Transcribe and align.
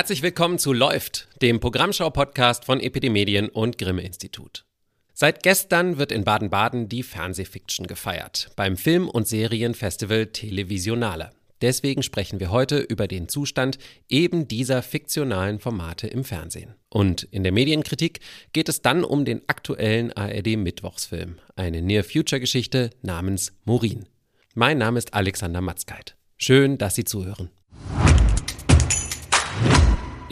Herzlich 0.00 0.22
willkommen 0.22 0.58
zu 0.58 0.72
Läuft, 0.72 1.28
dem 1.42 1.60
Programmschau-Podcast 1.60 2.64
von 2.64 2.80
Epidemedien 2.80 3.50
und 3.50 3.76
Grimme 3.76 4.00
Institut. 4.00 4.64
Seit 5.12 5.42
gestern 5.42 5.98
wird 5.98 6.10
in 6.10 6.24
Baden-Baden 6.24 6.88
die 6.88 7.02
Fernsehfiction 7.02 7.86
gefeiert, 7.86 8.48
beim 8.56 8.78
Film- 8.78 9.10
und 9.10 9.28
Serienfestival 9.28 10.28
Televisionale. 10.28 11.32
Deswegen 11.60 12.02
sprechen 12.02 12.40
wir 12.40 12.50
heute 12.50 12.78
über 12.78 13.08
den 13.08 13.28
Zustand 13.28 13.76
eben 14.08 14.48
dieser 14.48 14.82
fiktionalen 14.82 15.58
Formate 15.58 16.06
im 16.06 16.24
Fernsehen. 16.24 16.76
Und 16.88 17.24
in 17.24 17.42
der 17.42 17.52
Medienkritik 17.52 18.20
geht 18.54 18.70
es 18.70 18.80
dann 18.80 19.04
um 19.04 19.26
den 19.26 19.42
aktuellen 19.50 20.14
ARD-Mittwochsfilm, 20.14 21.40
eine 21.56 21.82
Near-Future-Geschichte 21.82 22.88
namens 23.02 23.52
Morin. 23.66 24.06
Mein 24.54 24.78
Name 24.78 24.96
ist 24.96 25.12
Alexander 25.12 25.60
Matzkeit. 25.60 26.16
Schön, 26.38 26.78
dass 26.78 26.94
Sie 26.94 27.04
zuhören. 27.04 27.50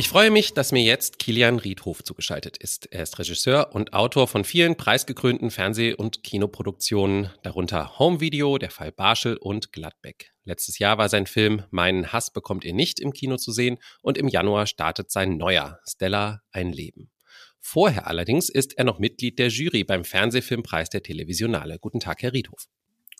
Ich 0.00 0.08
freue 0.08 0.30
mich, 0.30 0.54
dass 0.54 0.70
mir 0.70 0.84
jetzt 0.84 1.18
Kilian 1.18 1.58
Riedhof 1.58 2.04
zugeschaltet 2.04 2.56
ist. 2.56 2.86
Er 2.92 3.02
ist 3.02 3.18
Regisseur 3.18 3.74
und 3.74 3.94
Autor 3.94 4.28
von 4.28 4.44
vielen 4.44 4.76
preisgekrönten 4.76 5.50
Fernseh- 5.50 5.92
und 5.92 6.22
Kinoproduktionen, 6.22 7.32
darunter 7.42 7.98
Home 7.98 8.20
Video, 8.20 8.58
Der 8.58 8.70
Fall 8.70 8.92
Barschel 8.92 9.36
und 9.36 9.72
Gladbeck. 9.72 10.30
Letztes 10.44 10.78
Jahr 10.78 10.98
war 10.98 11.08
sein 11.08 11.26
Film 11.26 11.64
Meinen 11.72 12.12
Hass 12.12 12.32
bekommt 12.32 12.64
ihr 12.64 12.74
nicht 12.74 13.00
im 13.00 13.12
Kino 13.12 13.38
zu 13.38 13.50
sehen 13.50 13.78
und 14.00 14.16
im 14.16 14.28
Januar 14.28 14.68
startet 14.68 15.10
sein 15.10 15.36
neuer 15.36 15.80
Stella 15.84 16.42
ein 16.52 16.72
Leben. 16.72 17.10
Vorher 17.58 18.06
allerdings 18.06 18.48
ist 18.50 18.78
er 18.78 18.84
noch 18.84 19.00
Mitglied 19.00 19.40
der 19.40 19.48
Jury 19.48 19.82
beim 19.82 20.04
Fernsehfilmpreis 20.04 20.90
der 20.90 21.02
Televisionale. 21.02 21.80
Guten 21.80 21.98
Tag, 21.98 22.22
Herr 22.22 22.32
Riedhof. 22.32 22.68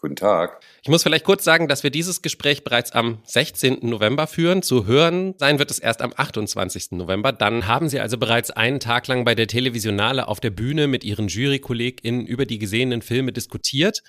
Guten 0.00 0.16
Tag. 0.16 0.60
Ich 0.82 0.88
muss 0.88 1.02
vielleicht 1.02 1.24
kurz 1.24 1.42
sagen, 1.42 1.66
dass 1.66 1.82
wir 1.82 1.90
dieses 1.90 2.22
Gespräch 2.22 2.62
bereits 2.62 2.92
am 2.92 3.18
16. 3.24 3.78
November 3.82 4.26
führen. 4.26 4.62
Zu 4.62 4.86
hören 4.86 5.34
sein 5.38 5.58
wird 5.58 5.70
es 5.70 5.78
erst 5.78 6.02
am 6.02 6.12
28. 6.16 6.92
November. 6.92 7.32
Dann 7.32 7.66
haben 7.66 7.88
Sie 7.88 7.98
also 7.98 8.16
bereits 8.16 8.50
einen 8.50 8.78
Tag 8.78 9.08
lang 9.08 9.24
bei 9.24 9.34
der 9.34 9.48
Televisionale 9.48 10.28
auf 10.28 10.38
der 10.38 10.50
Bühne 10.50 10.86
mit 10.86 11.02
Ihren 11.02 11.26
JurykollegInnen 11.26 12.26
über 12.26 12.46
die 12.46 12.58
gesehenen 12.58 13.02
Filme 13.02 13.32
diskutiert. 13.32 14.02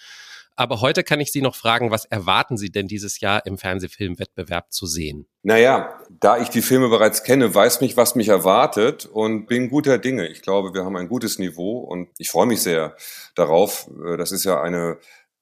Aber 0.56 0.82
heute 0.82 1.04
kann 1.04 1.22
ich 1.22 1.32
Sie 1.32 1.42
noch 1.42 1.56
fragen, 1.56 1.90
was 1.90 2.04
erwarten 2.04 2.58
Sie 2.58 2.70
denn 2.70 2.88
dieses 2.88 3.22
Jahr 3.22 3.46
im 3.46 3.58
Fernsehfilmwettbewerb 3.58 4.74
zu 4.74 4.88
sehen? 4.88 5.26
Naja, 5.42 5.98
da 6.10 6.38
ich 6.38 6.50
die 6.50 6.62
Filme 6.62 6.90
bereits 6.90 7.24
kenne, 7.24 7.56
weiß 7.56 7.80
mich, 7.80 7.96
was 7.96 8.16
mich 8.16 8.28
erwartet 8.28 9.06
und 9.06 9.46
bin 9.46 9.70
guter 9.70 9.98
Dinge. 9.98 10.28
Ich 10.28 10.42
glaube, 10.42 10.74
wir 10.74 10.84
haben 10.84 10.98
ein 10.98 11.08
gutes 11.08 11.40
Niveau 11.40 11.80
und 11.80 12.10
ich 12.18 12.30
freue 12.30 12.46
mich 12.46 12.62
sehr 12.62 12.96
darauf. 13.36 13.90
Das 14.18 14.34
ist 14.34 14.44
ja 14.44 14.62
eine 14.62 14.98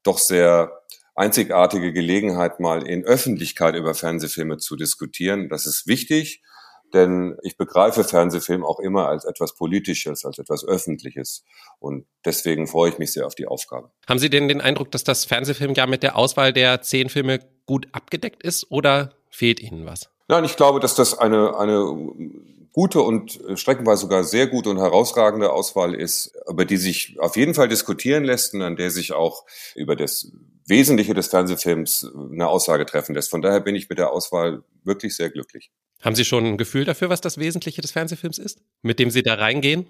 doch 0.08 0.18
sehr 0.18 0.72
einzigartige 1.16 1.94
Gelegenheit, 1.94 2.60
mal 2.60 2.88
in 2.88 3.04
Öffentlichkeit 3.04 3.76
über 3.76 3.94
Fernsehfilme 3.94 4.58
zu 4.58 4.76
diskutieren. 4.76 5.50
Das 5.50 5.66
ist 5.66 5.88
wichtig, 5.88 6.44
denn 6.94 7.38
ich 7.42 7.58
begreife 7.58 8.04
Fernsehfilm 8.04 8.64
auch 8.64 8.80
immer 8.80 9.08
als 9.08 9.26
etwas 9.26 9.56
Politisches, 9.56 10.26
als 10.26 10.38
etwas 10.38 10.64
Öffentliches. 10.64 11.44
Und 11.80 12.06
deswegen 12.24 12.68
freue 12.68 12.92
ich 12.92 12.98
mich 13.00 13.12
sehr 13.12 13.26
auf 13.26 13.36
die 13.36 13.48
Aufgabe. 13.48 13.92
Haben 14.08 14.20
Sie 14.20 14.30
denn 14.30 14.48
den 14.48 14.62
Eindruck, 14.62 14.92
dass 14.92 15.04
das 15.04 15.26
Fernsehfilm 15.26 15.74
ja 15.74 15.88
mit 15.88 16.04
der 16.04 16.16
Auswahl 16.16 16.54
der 16.54 16.82
zehn 16.82 17.10
Filme 17.10 17.40
gut 17.66 17.88
abgedeckt 17.92 18.44
ist 18.44 18.72
oder 18.72 19.16
fehlt 19.30 19.60
Ihnen 19.60 19.86
was? 19.86 20.10
Nein, 20.30 20.44
ich 20.44 20.56
glaube, 20.56 20.80
dass 20.80 20.96
das 20.96 21.18
eine, 21.18 21.58
eine 21.58 21.78
gute 22.72 23.02
und 23.02 23.40
äh, 23.46 23.58
streckenweise 23.58 24.02
sogar 24.02 24.24
sehr 24.24 24.48
gute 24.48 24.70
und 24.70 24.78
herausragende 24.78 25.52
Auswahl 25.52 25.96
ist, 25.96 26.34
über 26.50 26.66
die 26.66 26.78
sich 26.78 27.18
auf 27.20 27.36
jeden 27.36 27.54
Fall 27.54 27.68
diskutieren 27.68 28.24
lässt 28.24 28.54
und 28.54 28.62
an 28.62 28.76
der 28.76 28.92
sich 28.92 29.14
auch 29.14 29.46
über 29.76 29.96
das 29.96 30.32
Wesentliche 30.68 31.14
des 31.14 31.28
Fernsehfilms 31.28 32.04
äh, 32.04 32.34
eine 32.34 32.48
Aussage 32.48 32.86
treffen 32.86 33.16
lässt. 33.16 33.32
Von 33.32 33.42
daher 33.42 33.62
bin 33.62 33.76
ich 33.76 33.90
mit 33.90 33.98
der 33.98 34.12
Auswahl 34.12 34.64
wirklich 34.84 35.16
sehr 35.16 35.30
glücklich. 35.30 35.72
Haben 36.02 36.16
Sie 36.16 36.26
schon 36.26 36.46
ein 36.46 36.58
Gefühl 36.58 36.86
dafür, 36.86 37.10
was 37.10 37.22
das 37.22 37.38
Wesentliche 37.38 37.82
des 37.82 37.92
Fernsehfilms 37.92 38.38
ist, 38.38 38.60
mit 38.84 39.00
dem 39.00 39.10
Sie 39.10 39.24
da 39.24 39.34
reingehen 39.34 39.88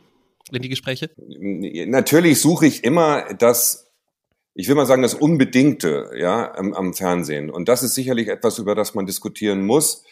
in 0.52 0.62
die 0.62 0.70
Gespräche? 0.70 1.10
Natürlich 1.18 2.40
suche 2.40 2.68
ich 2.68 2.84
immer 2.84 3.34
das 3.34 3.88
ich 4.60 4.68
will 4.68 4.76
mal 4.76 4.88
sagen, 4.88 5.04
das 5.04 5.14
Unbedingte 5.14 6.10
ja, 6.18 6.52
am, 6.56 6.74
am, 6.74 6.96
Fernsehen. 6.96 7.52
Und 7.52 7.70
das 7.70 7.84
ist 7.84 7.94
sicherlich 7.94 8.28
etwas, 8.28 8.58
über 8.58 8.74
das 8.74 8.96
man 8.96 9.06
diskutieren 9.06 9.64
muss. 9.64 10.04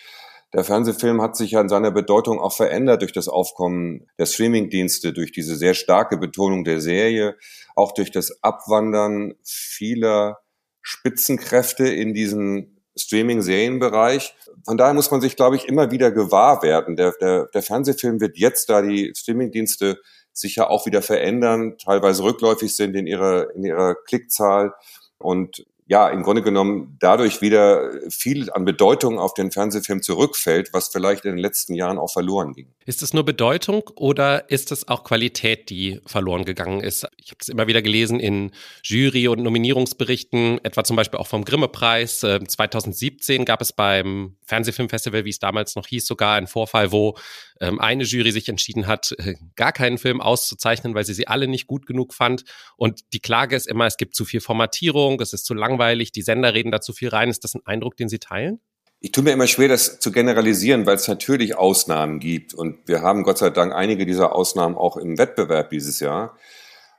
Der 0.55 0.63
Fernsehfilm 0.63 1.21
hat 1.21 1.35
sich 1.35 1.51
ja 1.51 1.59
in 1.59 1.67
seiner 1.67 1.91
Bedeutung 1.91 2.39
auch 2.39 2.55
verändert 2.55 3.01
durch 3.01 3.11
das 3.11 3.27
Aufkommen 3.27 4.07
der 4.17 4.25
Streamingdienste, 4.25 5.11
durch 5.11 5.33
diese 5.33 5.57
sehr 5.57 5.73
starke 5.73 6.15
Betonung 6.15 6.63
der 6.63 6.79
Serie, 6.79 7.35
auch 7.75 7.91
durch 7.91 8.09
das 8.09 8.41
Abwandern 8.41 9.33
vieler 9.43 10.37
Spitzenkräfte 10.81 11.89
in 11.89 12.13
diesen 12.13 12.81
Streaming-Serienbereich. 12.95 14.33
Von 14.63 14.77
daher 14.77 14.93
muss 14.93 15.11
man 15.11 15.19
sich, 15.19 15.35
glaube 15.35 15.57
ich, 15.57 15.67
immer 15.67 15.91
wieder 15.91 16.09
gewahr 16.11 16.63
werden. 16.63 16.95
Der, 16.95 17.11
der, 17.19 17.47
der 17.47 17.61
Fernsehfilm 17.61 18.21
wird 18.21 18.37
jetzt, 18.37 18.69
da 18.69 18.81
die 18.81 19.11
Streamingdienste 19.13 19.99
sich 20.31 20.55
ja 20.55 20.69
auch 20.69 20.85
wieder 20.85 21.01
verändern, 21.01 21.77
teilweise 21.83 22.23
rückläufig 22.23 22.73
sind 22.73 22.95
in 22.95 23.07
ihrer, 23.07 23.53
in 23.55 23.65
ihrer 23.65 23.95
Klickzahl 23.95 24.73
und 25.17 25.65
ja, 25.87 26.09
im 26.09 26.23
Grunde 26.23 26.41
genommen 26.41 26.97
dadurch 26.99 27.41
wieder 27.41 27.91
viel 28.09 28.51
an 28.51 28.65
Bedeutung 28.65 29.19
auf 29.19 29.35
den 29.35 29.51
Fernsehfilm 29.51 30.01
zurückfällt, 30.01 30.73
was 30.73 30.89
vielleicht 30.89 31.25
in 31.25 31.31
den 31.31 31.37
letzten 31.37 31.75
Jahren 31.75 31.99
auch 31.99 32.11
verloren 32.11 32.53
ging. 32.53 32.73
Ist 32.85 33.03
es 33.03 33.13
nur 33.13 33.23
Bedeutung 33.23 33.83
oder 33.95 34.49
ist 34.49 34.71
es 34.71 34.87
auch 34.87 35.03
Qualität, 35.03 35.69
die 35.69 36.01
verloren 36.07 36.43
gegangen 36.43 36.81
ist? 36.81 37.07
Ich 37.17 37.29
habe 37.29 37.37
es 37.39 37.49
immer 37.49 37.67
wieder 37.67 37.83
gelesen 37.83 38.19
in 38.19 38.51
Jury- 38.83 39.27
und 39.27 39.43
Nominierungsberichten, 39.43 40.59
etwa 40.63 40.83
zum 40.83 40.95
Beispiel 40.95 41.19
auch 41.19 41.27
vom 41.27 41.45
Grimme-Preis. 41.45 42.19
2017 42.19 43.41
ähm, 43.41 43.45
gab 43.45 43.61
es 43.61 43.71
beim 43.71 44.37
Fernsehfilmfestival, 44.47 45.23
wie 45.23 45.29
es 45.29 45.39
damals 45.39 45.75
noch 45.75 45.85
hieß, 45.85 46.07
sogar 46.07 46.35
einen 46.35 46.47
Vorfall, 46.47 46.91
wo 46.91 47.15
ähm, 47.59 47.79
eine 47.79 48.03
Jury 48.03 48.31
sich 48.31 48.49
entschieden 48.49 48.87
hat, 48.87 49.13
äh, 49.17 49.35
gar 49.55 49.71
keinen 49.71 49.97
Film 49.97 50.21
auszuzeichnen, 50.21 50.93
weil 50.95 51.05
sie 51.05 51.13
sie 51.13 51.27
alle 51.27 51.47
nicht 51.47 51.67
gut 51.67 51.85
genug 51.85 52.13
fand. 52.13 52.43
Und 52.77 53.01
die 53.13 53.19
Klage 53.19 53.55
ist 53.55 53.67
immer, 53.67 53.85
es 53.85 53.97
gibt 53.97 54.15
zu 54.15 54.25
viel 54.25 54.41
Formatierung, 54.41 55.19
es 55.21 55.33
ist 55.33 55.45
zu 55.45 55.53
langweilig, 55.53 56.11
die 56.11 56.21
Sender 56.21 56.53
reden 56.53 56.71
da 56.71 56.81
zu 56.81 56.93
viel 56.93 57.09
rein. 57.09 57.29
Ist 57.29 57.43
das 57.43 57.55
ein 57.55 57.65
Eindruck, 57.65 57.97
den 57.97 58.09
Sie 58.09 58.19
teilen? 58.19 58.59
Ich 58.99 59.11
tue 59.11 59.23
mir 59.23 59.33
immer 59.33 59.47
schwer, 59.47 59.67
das 59.67 59.99
zu 59.99 60.11
generalisieren, 60.11 60.85
weil 60.85 60.95
es 60.95 61.07
natürlich 61.07 61.55
Ausnahmen 61.57 62.19
gibt. 62.19 62.53
Und 62.53 62.87
wir 62.87 63.01
haben 63.01 63.23
Gott 63.23 63.37
sei 63.37 63.51
Dank 63.51 63.73
einige 63.73 64.05
dieser 64.05 64.33
Ausnahmen 64.33 64.75
auch 64.75 64.97
im 64.97 65.17
Wettbewerb 65.17 65.69
dieses 65.69 65.99
Jahr. 65.99 66.37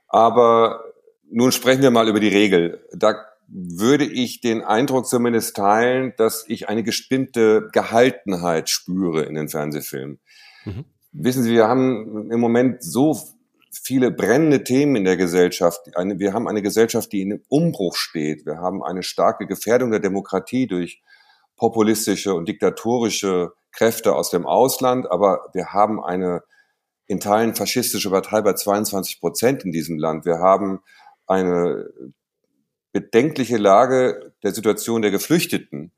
Aber 0.07 0.85
nun 1.29 1.51
sprechen 1.51 1.81
wir 1.81 1.91
mal 1.91 2.07
über 2.07 2.19
die 2.19 2.29
Regel. 2.29 2.87
Da 2.93 3.25
würde 3.47 4.05
ich 4.05 4.41
den 4.41 4.63
Eindruck 4.63 5.07
zumindest 5.07 5.55
teilen, 5.55 6.13
dass 6.17 6.45
ich 6.47 6.69
eine 6.69 6.83
bestimmte 6.83 7.69
Gehaltenheit 7.71 8.69
spüre 8.69 9.23
in 9.23 9.35
den 9.35 9.49
Fernsehfilmen. 9.49 10.19
Mhm. 10.67 10.85
Wissen 11.13 11.43
Sie, 11.43 11.51
wir 11.51 11.67
haben 11.67 12.29
im 12.31 12.39
Moment 12.39 12.83
so 12.83 13.17
viele 13.71 14.11
brennende 14.11 14.63
Themen 14.63 14.95
in 14.95 15.05
der 15.05 15.17
Gesellschaft. 15.17 15.79
Wir 15.95 16.33
haben 16.33 16.47
eine 16.47 16.61
Gesellschaft, 16.61 17.11
die 17.11 17.21
in 17.21 17.41
Umbruch 17.47 17.95
steht. 17.95 18.45
Wir 18.45 18.57
haben 18.57 18.83
eine 18.83 19.03
starke 19.03 19.47
Gefährdung 19.47 19.91
der 19.91 19.99
Demokratie 19.99 20.67
durch 20.67 21.01
populistische 21.55 22.33
und 22.33 22.47
diktatorische 22.47 23.53
Kräfte 23.71 24.15
aus 24.15 24.29
dem 24.29 24.45
Ausland. 24.45 25.09
Aber 25.09 25.49
wir 25.53 25.73
haben 25.73 26.03
eine 26.03 26.43
in 27.07 27.19
Teilen 27.19 27.55
faschistische 27.55 28.09
Partei 28.09 28.41
bei 28.41 28.53
22 28.53 29.21
Prozent 29.21 29.63
in 29.63 29.71
diesem 29.71 29.97
Land. 29.97 30.25
Wir 30.25 30.39
haben 30.39 30.81
eine 31.25 31.89
bedenkliche 32.91 33.57
Lage 33.57 34.33
der 34.43 34.53
Situation 34.53 35.01
der 35.01 35.11
Geflüchteten 35.11 35.93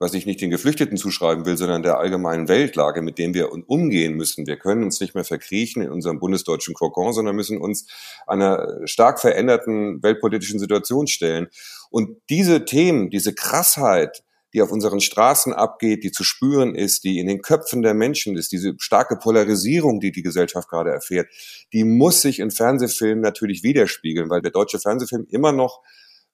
was 0.00 0.14
ich 0.14 0.24
nicht 0.24 0.40
den 0.40 0.50
Geflüchteten 0.50 0.96
zuschreiben 0.96 1.44
will, 1.44 1.58
sondern 1.58 1.82
der 1.82 1.98
allgemeinen 1.98 2.48
Weltlage, 2.48 3.02
mit 3.02 3.18
dem 3.18 3.34
wir 3.34 3.52
umgehen 3.52 4.14
müssen. 4.14 4.46
Wir 4.46 4.56
können 4.56 4.82
uns 4.82 4.98
nicht 4.98 5.14
mehr 5.14 5.24
verkriechen 5.24 5.82
in 5.82 5.90
unserem 5.90 6.18
bundesdeutschen 6.18 6.72
Kokon, 6.72 7.12
sondern 7.12 7.36
müssen 7.36 7.58
uns 7.58 7.86
einer 8.26 8.80
stark 8.86 9.20
veränderten 9.20 10.02
weltpolitischen 10.02 10.58
Situation 10.58 11.06
stellen. 11.06 11.48
Und 11.90 12.16
diese 12.30 12.64
Themen, 12.64 13.10
diese 13.10 13.34
Krassheit, 13.34 14.24
die 14.54 14.62
auf 14.62 14.72
unseren 14.72 15.00
Straßen 15.00 15.52
abgeht, 15.52 16.02
die 16.02 16.12
zu 16.12 16.24
spüren 16.24 16.74
ist, 16.74 17.04
die 17.04 17.18
in 17.18 17.26
den 17.26 17.42
Köpfen 17.42 17.82
der 17.82 17.92
Menschen 17.92 18.38
ist, 18.38 18.52
diese 18.52 18.74
starke 18.78 19.16
Polarisierung, 19.16 20.00
die 20.00 20.12
die 20.12 20.22
Gesellschaft 20.22 20.70
gerade 20.70 20.90
erfährt, 20.90 21.28
die 21.74 21.84
muss 21.84 22.22
sich 22.22 22.40
in 22.40 22.50
Fernsehfilmen 22.50 23.20
natürlich 23.20 23.62
widerspiegeln, 23.62 24.30
weil 24.30 24.40
der 24.40 24.50
deutsche 24.50 24.78
Fernsehfilm 24.78 25.26
immer 25.28 25.52
noch, 25.52 25.82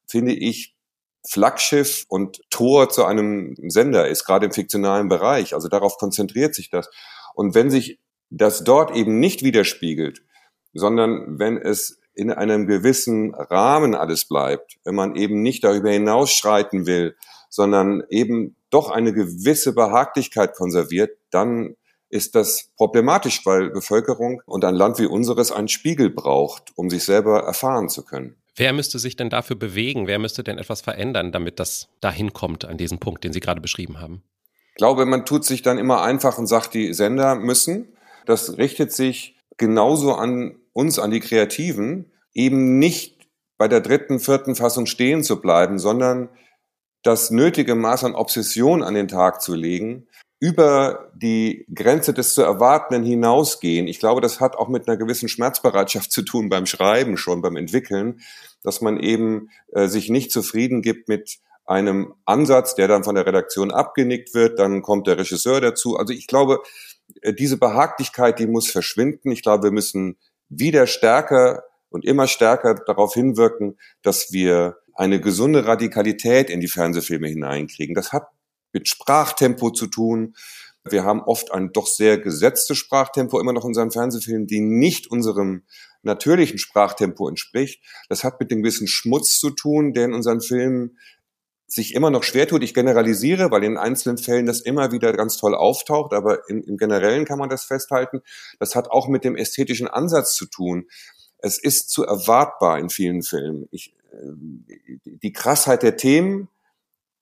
finde 0.06 0.34
ich, 0.34 0.75
Flaggschiff 1.28 2.04
und 2.08 2.40
Tor 2.50 2.88
zu 2.88 3.04
einem 3.04 3.54
Sender 3.68 4.08
ist, 4.08 4.24
gerade 4.24 4.46
im 4.46 4.52
fiktionalen 4.52 5.08
Bereich. 5.08 5.54
Also 5.54 5.68
darauf 5.68 5.98
konzentriert 5.98 6.54
sich 6.54 6.70
das. 6.70 6.88
Und 7.34 7.54
wenn 7.54 7.70
sich 7.70 7.98
das 8.30 8.64
dort 8.64 8.94
eben 8.94 9.20
nicht 9.20 9.42
widerspiegelt, 9.42 10.22
sondern 10.72 11.38
wenn 11.38 11.56
es 11.56 12.00
in 12.14 12.30
einem 12.32 12.66
gewissen 12.66 13.34
Rahmen 13.34 13.94
alles 13.94 14.26
bleibt, 14.26 14.78
wenn 14.84 14.94
man 14.94 15.16
eben 15.16 15.42
nicht 15.42 15.64
darüber 15.64 15.90
hinausschreiten 15.90 16.86
will, 16.86 17.16
sondern 17.50 18.02
eben 18.08 18.56
doch 18.70 18.90
eine 18.90 19.12
gewisse 19.12 19.74
Behaglichkeit 19.74 20.54
konserviert, 20.54 21.16
dann 21.30 21.76
ist 22.08 22.34
das 22.34 22.70
problematisch, 22.76 23.44
weil 23.44 23.70
Bevölkerung 23.70 24.42
und 24.46 24.64
ein 24.64 24.74
Land 24.74 24.98
wie 24.98 25.06
unseres 25.06 25.52
einen 25.52 25.68
Spiegel 25.68 26.10
braucht, 26.10 26.72
um 26.76 26.88
sich 26.88 27.04
selber 27.04 27.42
erfahren 27.42 27.88
zu 27.88 28.04
können. 28.04 28.36
Wer 28.56 28.72
müsste 28.72 28.98
sich 28.98 29.16
denn 29.16 29.30
dafür 29.30 29.56
bewegen? 29.56 30.06
Wer 30.06 30.18
müsste 30.18 30.42
denn 30.42 30.58
etwas 30.58 30.80
verändern, 30.80 31.30
damit 31.30 31.60
das 31.60 31.88
dahin 32.00 32.32
kommt 32.32 32.64
an 32.64 32.78
diesen 32.78 32.98
Punkt, 32.98 33.22
den 33.22 33.32
Sie 33.32 33.40
gerade 33.40 33.60
beschrieben 33.60 34.00
haben? 34.00 34.22
glaube, 34.76 35.06
man 35.06 35.24
tut 35.24 35.44
sich 35.44 35.62
dann 35.62 35.78
immer 35.78 36.02
einfach 36.02 36.38
und 36.38 36.46
sagt, 36.46 36.74
die 36.74 36.92
Sender 36.94 37.34
müssen. 37.34 37.96
Das 38.26 38.58
richtet 38.58 38.92
sich 38.92 39.36
genauso 39.56 40.14
an 40.14 40.56
uns, 40.72 40.98
an 40.98 41.10
die 41.10 41.20
Kreativen, 41.20 42.12
eben 42.34 42.78
nicht 42.78 43.26
bei 43.58 43.68
der 43.68 43.80
dritten, 43.80 44.20
vierten 44.20 44.54
Fassung 44.54 44.86
stehen 44.86 45.24
zu 45.24 45.40
bleiben, 45.40 45.78
sondern 45.78 46.28
das 47.02 47.30
nötige 47.30 47.74
Maß 47.74 48.04
an 48.04 48.14
Obsession 48.14 48.82
an 48.82 48.94
den 48.94 49.08
Tag 49.08 49.40
zu 49.40 49.54
legen, 49.54 50.06
über 50.38 51.10
die 51.14 51.66
Grenze 51.74 52.12
des 52.12 52.34
zu 52.34 52.42
Erwartenden 52.42 53.04
hinausgehen. 53.04 53.86
Ich 53.88 53.98
glaube, 53.98 54.20
das 54.20 54.40
hat 54.40 54.56
auch 54.56 54.68
mit 54.68 54.86
einer 54.86 54.96
gewissen 54.96 55.28
Schmerzbereitschaft 55.28 56.12
zu 56.12 56.22
tun 56.22 56.48
beim 56.48 56.66
Schreiben 56.66 57.16
schon, 57.16 57.40
beim 57.40 57.56
Entwickeln, 57.56 58.20
dass 58.62 58.80
man 58.80 58.98
eben 58.98 59.48
äh, 59.72 59.88
sich 59.88 60.10
nicht 60.10 60.30
zufrieden 60.30 60.82
gibt 60.82 61.08
mit 61.08 61.38
einem 61.64 62.14
Ansatz, 62.26 62.74
der 62.74 62.86
dann 62.86 63.02
von 63.02 63.14
der 63.14 63.26
Redaktion 63.26 63.70
abgenickt 63.70 64.34
wird, 64.34 64.58
dann 64.58 64.82
kommt 64.82 65.06
der 65.06 65.18
Regisseur 65.18 65.60
dazu. 65.60 65.96
Also 65.96 66.12
ich 66.12 66.26
glaube, 66.26 66.60
äh, 67.22 67.32
diese 67.32 67.56
Behaglichkeit, 67.56 68.38
die 68.38 68.46
muss 68.46 68.70
verschwinden. 68.70 69.30
Ich 69.30 69.42
glaube, 69.42 69.64
wir 69.64 69.72
müssen 69.72 70.16
wieder 70.48 70.86
stärker 70.86 71.64
und 71.88 72.04
immer 72.04 72.26
stärker 72.26 72.74
darauf 72.74 73.14
hinwirken, 73.14 73.78
dass 74.02 74.32
wir 74.32 74.76
eine 74.94 75.20
gesunde 75.20 75.66
Radikalität 75.66 76.50
in 76.50 76.60
die 76.60 76.68
Fernsehfilme 76.68 77.28
hineinkriegen. 77.28 77.94
Das 77.94 78.12
hat 78.12 78.28
mit 78.76 78.88
Sprachtempo 78.88 79.70
zu 79.70 79.86
tun. 79.86 80.34
Wir 80.84 81.02
haben 81.04 81.22
oft 81.22 81.50
ein 81.50 81.72
doch 81.72 81.86
sehr 81.86 82.18
gesetztes 82.18 82.76
Sprachtempo 82.76 83.40
immer 83.40 83.54
noch 83.54 83.64
in 83.64 83.68
unseren 83.68 83.90
Fernsehfilmen, 83.90 84.46
die 84.46 84.60
nicht 84.60 85.10
unserem 85.10 85.64
natürlichen 86.02 86.58
Sprachtempo 86.58 87.26
entspricht. 87.26 87.82
Das 88.10 88.22
hat 88.22 88.38
mit 88.38 88.50
dem 88.50 88.62
gewissen 88.62 88.86
Schmutz 88.86 89.38
zu 89.40 89.50
tun, 89.50 89.94
der 89.94 90.04
in 90.04 90.12
unseren 90.12 90.42
Filmen 90.42 90.98
sich 91.66 91.94
immer 91.94 92.10
noch 92.10 92.22
schwer 92.22 92.46
tut. 92.46 92.62
Ich 92.62 92.74
generalisiere, 92.74 93.50
weil 93.50 93.64
in 93.64 93.78
einzelnen 93.78 94.18
Fällen 94.18 94.44
das 94.44 94.60
immer 94.60 94.92
wieder 94.92 95.14
ganz 95.14 95.38
toll 95.38 95.54
auftaucht, 95.54 96.12
aber 96.12 96.48
im, 96.50 96.62
im 96.62 96.76
Generellen 96.76 97.24
kann 97.24 97.38
man 97.38 97.48
das 97.48 97.64
festhalten. 97.64 98.20
Das 98.60 98.76
hat 98.76 98.90
auch 98.90 99.08
mit 99.08 99.24
dem 99.24 99.36
ästhetischen 99.36 99.88
Ansatz 99.88 100.34
zu 100.34 100.44
tun. 100.44 100.86
Es 101.38 101.58
ist 101.58 101.88
zu 101.88 102.04
erwartbar 102.04 102.78
in 102.78 102.90
vielen 102.90 103.22
Filmen. 103.22 103.68
Ich, 103.70 103.96
äh, 104.12 104.98
die 105.04 105.32
Krassheit 105.32 105.82
der 105.82 105.96
Themen 105.96 106.48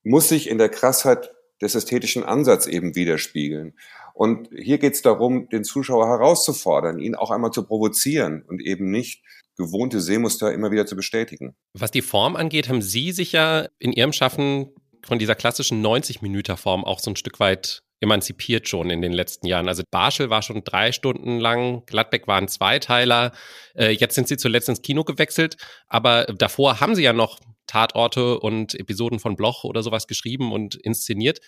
muss 0.03 0.29
sich 0.29 0.49
in 0.49 0.59
der 0.59 0.69
Krassheit 0.69 1.35
des 1.65 1.75
ästhetischen 1.75 2.23
Ansatzes 2.23 2.73
eben 2.73 2.95
widerspiegeln. 2.95 3.75
Und 4.13 4.49
hier 4.57 4.79
geht 4.79 4.95
es 4.95 5.03
darum, 5.03 5.49
den 5.49 5.65
Zuschauer 5.65 6.07
herauszufordern, 6.07 7.01
ihn 7.01 7.17
auch 7.17 7.33
einmal 7.33 7.51
zu 7.51 7.67
provozieren 7.67 8.45
und 8.47 8.63
eben 8.63 8.91
nicht 8.91 9.25
gewohnte 9.57 10.01
Sehmuster 10.01 10.53
immer 10.53 10.71
wieder 10.71 10.87
zu 10.87 10.95
bestätigen. 10.95 11.57
Was 11.73 11.91
die 11.91 12.03
Form 12.03 12.37
angeht, 12.37 12.69
haben 12.69 12.83
Sie 12.83 13.13
sich 13.13 13.33
ja 13.33 13.69
in 13.79 13.93
Ihrem 13.93 14.13
Schaffen 14.13 14.71
von 15.05 15.19
dieser 15.19 15.35
klassischen 15.35 15.85
90-Minüter-Form 15.85 16.85
auch 16.85 17.01
so 17.01 17.11
ein 17.11 17.17
Stück 17.17 17.41
weit 17.41 17.83
emanzipiert 18.01 18.69
schon 18.69 18.91
in 18.91 19.03
den 19.03 19.13
letzten 19.13 19.47
Jahren. 19.47 19.69
Also 19.69 19.83
Barschel 19.91 20.31
war 20.31 20.43
schon 20.43 20.63
drei 20.65 20.93
Stunden 20.93 21.41
lang, 21.41 21.85
Gladbeck 21.87 22.27
waren 22.27 22.49
Zweiteiler. 22.49 23.33
Äh, 23.75 23.91
jetzt 23.91 24.15
sind 24.15 24.29
sie 24.29 24.37
zuletzt 24.37 24.69
ins 24.69 24.83
Kino 24.83 25.05
gewechselt, 25.05 25.57
aber 25.89 26.27
davor 26.27 26.81
haben 26.81 26.95
sie 26.95 27.03
ja 27.03 27.13
noch 27.13 27.41
Tatorte 27.67 28.39
und 28.41 28.75
Episoden 28.75 29.19
von 29.19 29.37
Bloch 29.37 29.65
oder 29.65 29.83
sowas 29.83 30.07
geschrieben 30.07 30.53
und 30.53 30.75
inszeniert. 30.75 31.41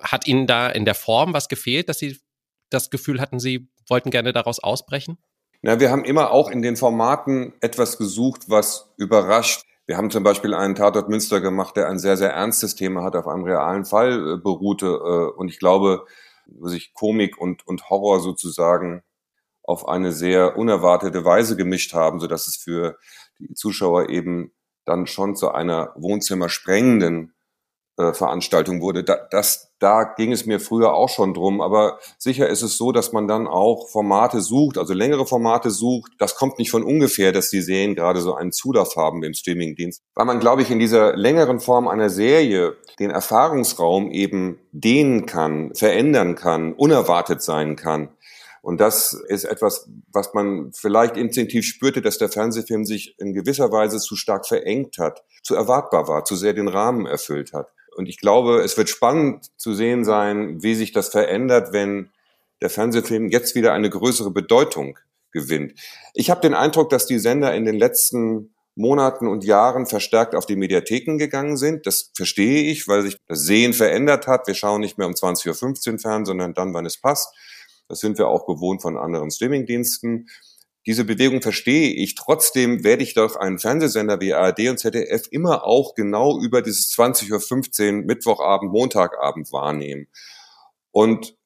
Hat 0.00 0.26
Ihnen 0.26 0.46
da 0.46 0.68
in 0.68 0.84
der 0.84 0.94
Form 0.94 1.32
was 1.32 1.48
gefehlt, 1.48 1.88
dass 1.88 1.98
Sie 1.98 2.18
das 2.70 2.90
Gefühl 2.90 3.20
hatten, 3.20 3.38
Sie 3.38 3.68
wollten 3.88 4.10
gerne 4.10 4.32
daraus 4.32 4.58
ausbrechen? 4.58 5.18
Na, 5.62 5.80
wir 5.80 5.90
haben 5.90 6.04
immer 6.04 6.30
auch 6.30 6.50
in 6.50 6.62
den 6.62 6.76
Formaten 6.76 7.52
etwas 7.60 7.98
gesucht, 7.98 8.44
was 8.48 8.92
überrascht. 8.96 9.62
Wir 9.86 9.96
haben 9.96 10.10
zum 10.10 10.22
Beispiel 10.22 10.52
einen 10.52 10.74
Tatort 10.74 11.08
Münster 11.08 11.40
gemacht, 11.40 11.76
der 11.76 11.88
ein 11.88 11.98
sehr, 11.98 12.16
sehr 12.16 12.32
ernstes 12.32 12.74
Thema 12.74 13.04
hat, 13.04 13.16
auf 13.16 13.28
einem 13.28 13.44
realen 13.44 13.84
Fall 13.84 14.34
äh, 14.34 14.36
beruhte. 14.36 14.86
Äh, 14.86 15.38
und 15.38 15.48
ich 15.48 15.58
glaube, 15.58 16.04
wo 16.46 16.68
sich 16.68 16.92
Komik 16.92 17.38
und, 17.38 17.66
und 17.66 17.88
Horror 17.88 18.20
sozusagen 18.20 19.02
auf 19.62 19.88
eine 19.88 20.12
sehr 20.12 20.56
unerwartete 20.56 21.24
Weise 21.24 21.56
gemischt 21.56 21.92
haben, 21.92 22.20
so 22.20 22.26
dass 22.26 22.46
es 22.46 22.56
für 22.56 22.98
die 23.38 23.54
Zuschauer 23.54 24.08
eben 24.08 24.52
dann 24.86 25.06
schon 25.06 25.36
zu 25.36 25.50
einer 25.50 25.92
wohnzimmersprengenden 25.96 27.34
äh, 27.98 28.12
Veranstaltung 28.12 28.82
wurde. 28.82 29.04
Da, 29.04 29.16
das, 29.30 29.72
da 29.78 30.04
ging 30.04 30.30
es 30.30 30.44
mir 30.44 30.60
früher 30.60 30.94
auch 30.94 31.08
schon 31.08 31.32
drum, 31.32 31.62
aber 31.62 31.98
sicher 32.18 32.48
ist 32.48 32.62
es 32.62 32.76
so, 32.76 32.92
dass 32.92 33.12
man 33.12 33.26
dann 33.26 33.46
auch 33.46 33.88
Formate 33.88 34.40
sucht, 34.40 34.76
also 34.76 34.92
längere 34.92 35.26
Formate 35.26 35.70
sucht. 35.70 36.12
Das 36.18 36.36
kommt 36.36 36.58
nicht 36.58 36.70
von 36.70 36.82
ungefähr, 36.82 37.32
dass 37.32 37.48
die 37.48 37.62
Serien 37.62 37.94
gerade 37.94 38.20
so 38.20 38.34
einen 38.34 38.52
Zulauf 38.52 38.96
haben 38.96 39.22
im 39.22 39.32
Streamingdienst, 39.32 40.02
weil 40.14 40.26
man, 40.26 40.40
glaube 40.40 40.62
ich, 40.62 40.70
in 40.70 40.78
dieser 40.78 41.16
längeren 41.16 41.58
Form 41.58 41.88
einer 41.88 42.10
Serie 42.10 42.76
den 42.98 43.10
Erfahrungsraum 43.10 44.10
eben 44.10 44.58
dehnen 44.72 45.26
kann, 45.26 45.74
verändern 45.74 46.34
kann, 46.34 46.74
unerwartet 46.74 47.42
sein 47.42 47.76
kann. 47.76 48.10
Und 48.66 48.80
das 48.80 49.12
ist 49.28 49.44
etwas, 49.44 49.88
was 50.10 50.34
man 50.34 50.72
vielleicht 50.72 51.16
instinktiv 51.16 51.64
spürte, 51.64 52.02
dass 52.02 52.18
der 52.18 52.28
Fernsehfilm 52.28 52.84
sich 52.84 53.14
in 53.16 53.32
gewisser 53.32 53.70
Weise 53.70 54.00
zu 54.00 54.16
stark 54.16 54.44
verengt 54.44 54.98
hat, 54.98 55.22
zu 55.44 55.54
erwartbar 55.54 56.08
war, 56.08 56.24
zu 56.24 56.34
sehr 56.34 56.52
den 56.52 56.66
Rahmen 56.66 57.06
erfüllt 57.06 57.52
hat. 57.52 57.68
Und 57.94 58.08
ich 58.08 58.18
glaube, 58.18 58.62
es 58.64 58.76
wird 58.76 58.88
spannend 58.88 59.46
zu 59.56 59.72
sehen 59.72 60.04
sein, 60.04 60.64
wie 60.64 60.74
sich 60.74 60.90
das 60.90 61.10
verändert, 61.10 61.72
wenn 61.72 62.10
der 62.60 62.68
Fernsehfilm 62.68 63.28
jetzt 63.28 63.54
wieder 63.54 63.72
eine 63.72 63.88
größere 63.88 64.32
Bedeutung 64.32 64.98
gewinnt. 65.30 65.74
Ich 66.12 66.30
habe 66.30 66.40
den 66.40 66.54
Eindruck, 66.54 66.90
dass 66.90 67.06
die 67.06 67.20
Sender 67.20 67.54
in 67.54 67.66
den 67.66 67.76
letzten 67.76 68.52
Monaten 68.74 69.28
und 69.28 69.44
Jahren 69.44 69.86
verstärkt 69.86 70.34
auf 70.34 70.44
die 70.44 70.56
Mediatheken 70.56 71.18
gegangen 71.18 71.56
sind. 71.56 71.86
Das 71.86 72.10
verstehe 72.16 72.64
ich, 72.64 72.88
weil 72.88 73.02
sich 73.02 73.16
das 73.28 73.44
Sehen 73.44 73.74
verändert 73.74 74.26
hat. 74.26 74.48
Wir 74.48 74.54
schauen 74.54 74.80
nicht 74.80 74.98
mehr 74.98 75.06
um 75.06 75.14
20.15 75.14 75.92
Uhr 75.92 75.98
fern, 76.00 76.24
sondern 76.24 76.52
dann, 76.52 76.74
wann 76.74 76.84
es 76.84 77.00
passt. 77.00 77.32
Das 77.88 78.00
sind 78.00 78.18
wir 78.18 78.28
auch 78.28 78.46
gewohnt 78.46 78.82
von 78.82 78.96
anderen 78.96 79.30
Streamingdiensten. 79.30 80.28
Diese 80.86 81.04
Bewegung 81.04 81.42
verstehe 81.42 81.90
ich. 81.94 82.14
Trotzdem 82.14 82.84
werde 82.84 83.02
ich 83.02 83.14
doch 83.14 83.36
einen 83.36 83.58
Fernsehsender 83.58 84.20
wie 84.20 84.34
ARD 84.34 84.68
und 84.68 84.78
ZDF 84.78 85.26
immer 85.30 85.64
auch 85.64 85.94
genau 85.94 86.40
über 86.40 86.62
dieses 86.62 86.90
20.15 86.92 87.86
Uhr 87.86 88.04
Mittwochabend, 88.04 88.72
Montagabend 88.72 89.52
wahrnehmen. 89.52 90.06
Und 90.92 91.36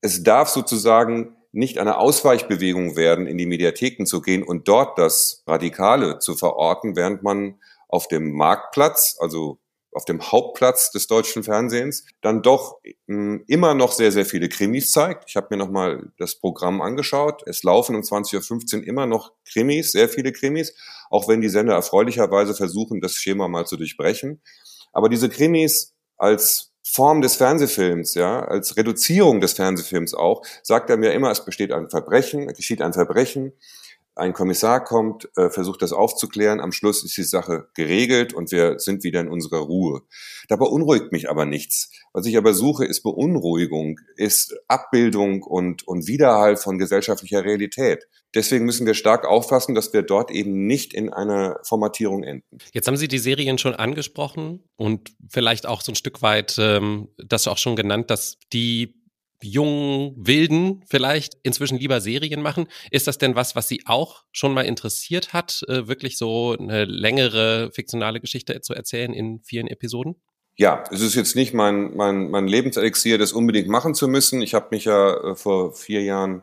es 0.00 0.22
darf 0.22 0.48
sozusagen 0.48 1.36
nicht 1.52 1.78
eine 1.78 1.98
Ausweichbewegung 1.98 2.96
werden, 2.96 3.26
in 3.26 3.36
die 3.36 3.46
Mediatheken 3.46 4.06
zu 4.06 4.20
gehen 4.20 4.44
und 4.44 4.68
dort 4.68 4.98
das 4.98 5.42
Radikale 5.46 6.20
zu 6.20 6.36
verorten, 6.36 6.94
während 6.94 7.22
man 7.22 7.60
auf 7.88 8.06
dem 8.06 8.32
Marktplatz, 8.32 9.16
also 9.18 9.58
auf 9.92 10.04
dem 10.04 10.22
Hauptplatz 10.22 10.90
des 10.90 11.06
deutschen 11.06 11.42
Fernsehens 11.42 12.04
dann 12.20 12.42
doch 12.42 12.78
mh, 12.82 12.94
hm, 13.06 13.44
immer 13.46 13.74
noch 13.74 13.92
sehr, 13.92 14.12
sehr 14.12 14.24
viele 14.24 14.48
Krimis 14.48 14.92
zeigt. 14.92 15.24
Ich 15.28 15.36
habe 15.36 15.48
mir 15.50 15.56
nochmal 15.56 16.12
das 16.18 16.36
Programm 16.36 16.80
angeschaut. 16.80 17.42
Es 17.46 17.62
laufen 17.62 17.96
um 17.96 18.02
20.15 18.02 18.78
Uhr 18.78 18.86
immer 18.86 19.06
noch 19.06 19.32
Krimis, 19.50 19.92
sehr 19.92 20.08
viele 20.08 20.32
Krimis, 20.32 20.74
auch 21.10 21.28
wenn 21.28 21.40
die 21.40 21.48
Sender 21.48 21.74
erfreulicherweise 21.74 22.54
versuchen, 22.54 23.00
das 23.00 23.14
Schema 23.14 23.48
mal 23.48 23.66
zu 23.66 23.76
durchbrechen. 23.76 24.40
Aber 24.92 25.08
diese 25.08 25.28
Krimis 25.28 25.94
als 26.16 26.72
Form 26.82 27.20
des 27.20 27.36
Fernsehfilms, 27.36 28.14
ja, 28.14 28.40
als 28.40 28.76
Reduzierung 28.76 29.40
des 29.40 29.52
Fernsehfilms 29.52 30.14
auch, 30.14 30.42
sagt 30.62 30.90
er 30.90 30.96
mir 30.96 31.12
immer, 31.12 31.30
es 31.30 31.44
besteht 31.44 31.72
ein 31.72 31.88
Verbrechen, 31.88 32.48
es 32.48 32.56
geschieht 32.56 32.82
ein 32.82 32.92
Verbrechen 32.92 33.52
ein 34.20 34.32
Kommissar 34.32 34.84
kommt, 34.84 35.28
äh, 35.36 35.50
versucht 35.50 35.82
das 35.82 35.92
aufzuklären, 35.92 36.60
am 36.60 36.72
Schluss 36.72 37.02
ist 37.04 37.16
die 37.16 37.24
Sache 37.24 37.68
geregelt 37.74 38.32
und 38.32 38.52
wir 38.52 38.78
sind 38.78 39.02
wieder 39.02 39.20
in 39.20 39.28
unserer 39.28 39.58
Ruhe. 39.58 40.02
Da 40.48 40.56
beunruhigt 40.56 41.12
mich 41.12 41.28
aber 41.28 41.46
nichts. 41.46 41.90
Was 42.12 42.26
ich 42.26 42.36
aber 42.36 42.54
suche, 42.54 42.84
ist 42.84 43.02
Beunruhigung, 43.02 43.98
ist 44.16 44.54
Abbildung 44.68 45.42
und, 45.42 45.86
und 45.86 46.06
Widerhall 46.06 46.56
von 46.56 46.78
gesellschaftlicher 46.78 47.44
Realität. 47.44 48.06
Deswegen 48.34 48.64
müssen 48.64 48.86
wir 48.86 48.94
stark 48.94 49.26
aufpassen, 49.26 49.74
dass 49.74 49.92
wir 49.92 50.02
dort 50.02 50.30
eben 50.30 50.66
nicht 50.66 50.94
in 50.94 51.12
einer 51.12 51.58
Formatierung 51.64 52.22
enden. 52.22 52.58
Jetzt 52.72 52.86
haben 52.86 52.96
Sie 52.96 53.08
die 53.08 53.18
Serien 53.18 53.58
schon 53.58 53.74
angesprochen 53.74 54.62
und 54.76 55.12
vielleicht 55.28 55.66
auch 55.66 55.82
so 55.82 55.92
ein 55.92 55.96
Stück 55.96 56.22
weit 56.22 56.56
ähm, 56.58 57.08
das 57.16 57.48
auch 57.48 57.58
schon 57.58 57.74
genannt, 57.74 58.10
dass 58.10 58.38
die 58.52 58.99
jungen 59.42 60.14
Wilden 60.16 60.84
vielleicht 60.88 61.36
inzwischen 61.42 61.78
lieber 61.78 62.00
Serien 62.00 62.42
machen. 62.42 62.66
Ist 62.90 63.06
das 63.06 63.18
denn 63.18 63.34
was, 63.34 63.56
was 63.56 63.68
Sie 63.68 63.82
auch 63.86 64.24
schon 64.32 64.52
mal 64.52 64.62
interessiert 64.62 65.32
hat, 65.32 65.62
äh, 65.68 65.88
wirklich 65.88 66.18
so 66.18 66.56
eine 66.58 66.84
längere 66.84 67.70
fiktionale 67.72 68.20
Geschichte 68.20 68.60
zu 68.60 68.74
erzählen 68.74 69.12
in 69.12 69.40
vielen 69.42 69.66
Episoden? 69.66 70.16
Ja, 70.56 70.84
es 70.90 71.00
ist 71.00 71.14
jetzt 71.14 71.36
nicht 71.36 71.54
mein, 71.54 71.96
mein, 71.96 72.30
mein 72.30 72.46
Lebenselixier, 72.46 73.16
das 73.16 73.32
unbedingt 73.32 73.68
machen 73.68 73.94
zu 73.94 74.08
müssen. 74.08 74.42
Ich 74.42 74.52
habe 74.52 74.68
mich 74.72 74.84
ja 74.84 75.14
äh, 75.14 75.34
vor 75.34 75.74
vier 75.74 76.02
Jahren 76.02 76.42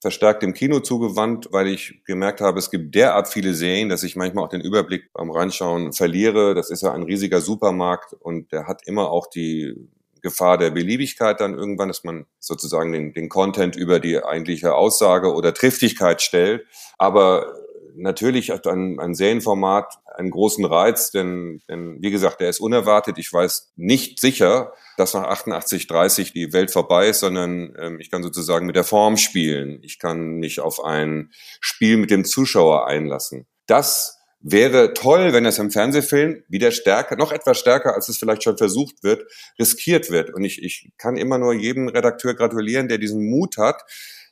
verstärkt 0.00 0.42
dem 0.42 0.54
Kino 0.54 0.80
zugewandt, 0.80 1.48
weil 1.50 1.68
ich 1.68 2.02
gemerkt 2.06 2.40
habe, 2.40 2.58
es 2.58 2.70
gibt 2.70 2.94
derart 2.94 3.28
viele 3.28 3.52
Serien, 3.52 3.90
dass 3.90 4.02
ich 4.02 4.16
manchmal 4.16 4.44
auch 4.44 4.48
den 4.48 4.62
Überblick 4.62 5.12
beim 5.12 5.30
Reinschauen 5.30 5.92
verliere. 5.92 6.54
Das 6.54 6.70
ist 6.70 6.82
ja 6.82 6.92
ein 6.92 7.02
riesiger 7.02 7.40
Supermarkt 7.40 8.14
und 8.14 8.50
der 8.50 8.66
hat 8.66 8.86
immer 8.86 9.10
auch 9.10 9.26
die 9.26 9.74
Gefahr 10.22 10.58
der 10.58 10.70
Beliebigkeit 10.70 11.40
dann 11.40 11.58
irgendwann, 11.58 11.88
dass 11.88 12.04
man 12.04 12.26
sozusagen 12.38 12.92
den, 12.92 13.12
den 13.12 13.28
Content 13.28 13.76
über 13.76 14.00
die 14.00 14.22
eigentliche 14.22 14.74
Aussage 14.74 15.32
oder 15.34 15.54
Triftigkeit 15.54 16.22
stellt. 16.22 16.66
Aber 16.98 17.54
natürlich 17.94 18.50
hat 18.50 18.66
ein, 18.66 18.98
ein 18.98 19.14
Serienformat 19.14 19.98
einen 20.14 20.30
großen 20.30 20.64
Reiz, 20.64 21.10
denn, 21.10 21.60
denn 21.68 22.00
wie 22.00 22.10
gesagt, 22.10 22.40
der 22.40 22.50
ist 22.50 22.60
unerwartet. 22.60 23.18
Ich 23.18 23.32
weiß 23.32 23.72
nicht 23.76 24.20
sicher, 24.20 24.72
dass 24.96 25.14
nach 25.14 25.24
88, 25.24 25.86
30 25.86 26.32
die 26.32 26.52
Welt 26.52 26.70
vorbei 26.70 27.08
ist, 27.08 27.20
sondern 27.20 27.74
ähm, 27.78 28.00
ich 28.00 28.10
kann 28.10 28.22
sozusagen 28.22 28.66
mit 28.66 28.76
der 28.76 28.84
Form 28.84 29.16
spielen. 29.16 29.80
Ich 29.82 29.98
kann 29.98 30.36
mich 30.36 30.60
auf 30.60 30.84
ein 30.84 31.30
Spiel 31.60 31.96
mit 31.96 32.10
dem 32.10 32.24
Zuschauer 32.24 32.86
einlassen. 32.86 33.46
Das 33.66 34.19
wäre 34.40 34.94
toll, 34.94 35.32
wenn 35.32 35.44
es 35.44 35.58
im 35.58 35.70
Fernsehfilm 35.70 36.42
wieder 36.48 36.70
stärker, 36.70 37.16
noch 37.16 37.32
etwas 37.32 37.58
stärker, 37.58 37.94
als 37.94 38.08
es 38.08 38.18
vielleicht 38.18 38.42
schon 38.42 38.56
versucht 38.56 39.02
wird, 39.02 39.30
riskiert 39.58 40.10
wird. 40.10 40.32
Und 40.32 40.44
ich, 40.44 40.62
ich 40.62 40.92
kann 40.96 41.16
immer 41.16 41.38
nur 41.38 41.52
jedem 41.52 41.88
Redakteur 41.88 42.34
gratulieren, 42.34 42.88
der 42.88 42.98
diesen 42.98 43.28
Mut 43.28 43.58
hat, 43.58 43.82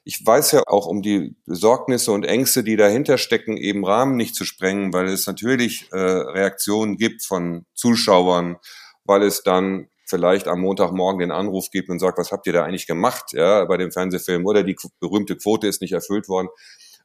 ich 0.08 0.24
weiß 0.24 0.52
ja 0.52 0.62
auch 0.66 0.86
um 0.86 1.02
die 1.02 1.36
Besorgnisse 1.44 2.12
und 2.12 2.24
Ängste, 2.24 2.64
die 2.64 2.76
dahinter 2.76 3.18
stecken, 3.18 3.58
eben 3.58 3.84
Rahmen 3.84 4.16
nicht 4.16 4.34
zu 4.34 4.46
sprengen, 4.46 4.90
weil 4.94 5.06
es 5.06 5.26
natürlich 5.26 5.86
äh, 5.92 5.98
Reaktionen 5.98 6.96
gibt 6.96 7.22
von 7.22 7.66
Zuschauern, 7.74 8.56
weil 9.04 9.22
es 9.22 9.42
dann 9.42 9.88
vielleicht 10.06 10.48
am 10.48 10.60
Montagmorgen 10.60 11.20
den 11.20 11.30
Anruf 11.30 11.68
gibt 11.70 11.90
und 11.90 11.98
sagt, 11.98 12.16
was 12.16 12.32
habt 12.32 12.46
ihr 12.46 12.54
da 12.54 12.64
eigentlich 12.64 12.86
gemacht, 12.86 13.32
ja, 13.32 13.66
bei 13.66 13.76
dem 13.76 13.92
Fernsehfilm 13.92 14.46
oder 14.46 14.62
die 14.62 14.76
berühmte 14.98 15.36
Quote 15.36 15.66
ist 15.66 15.82
nicht 15.82 15.92
erfüllt 15.92 16.26
worden. 16.26 16.48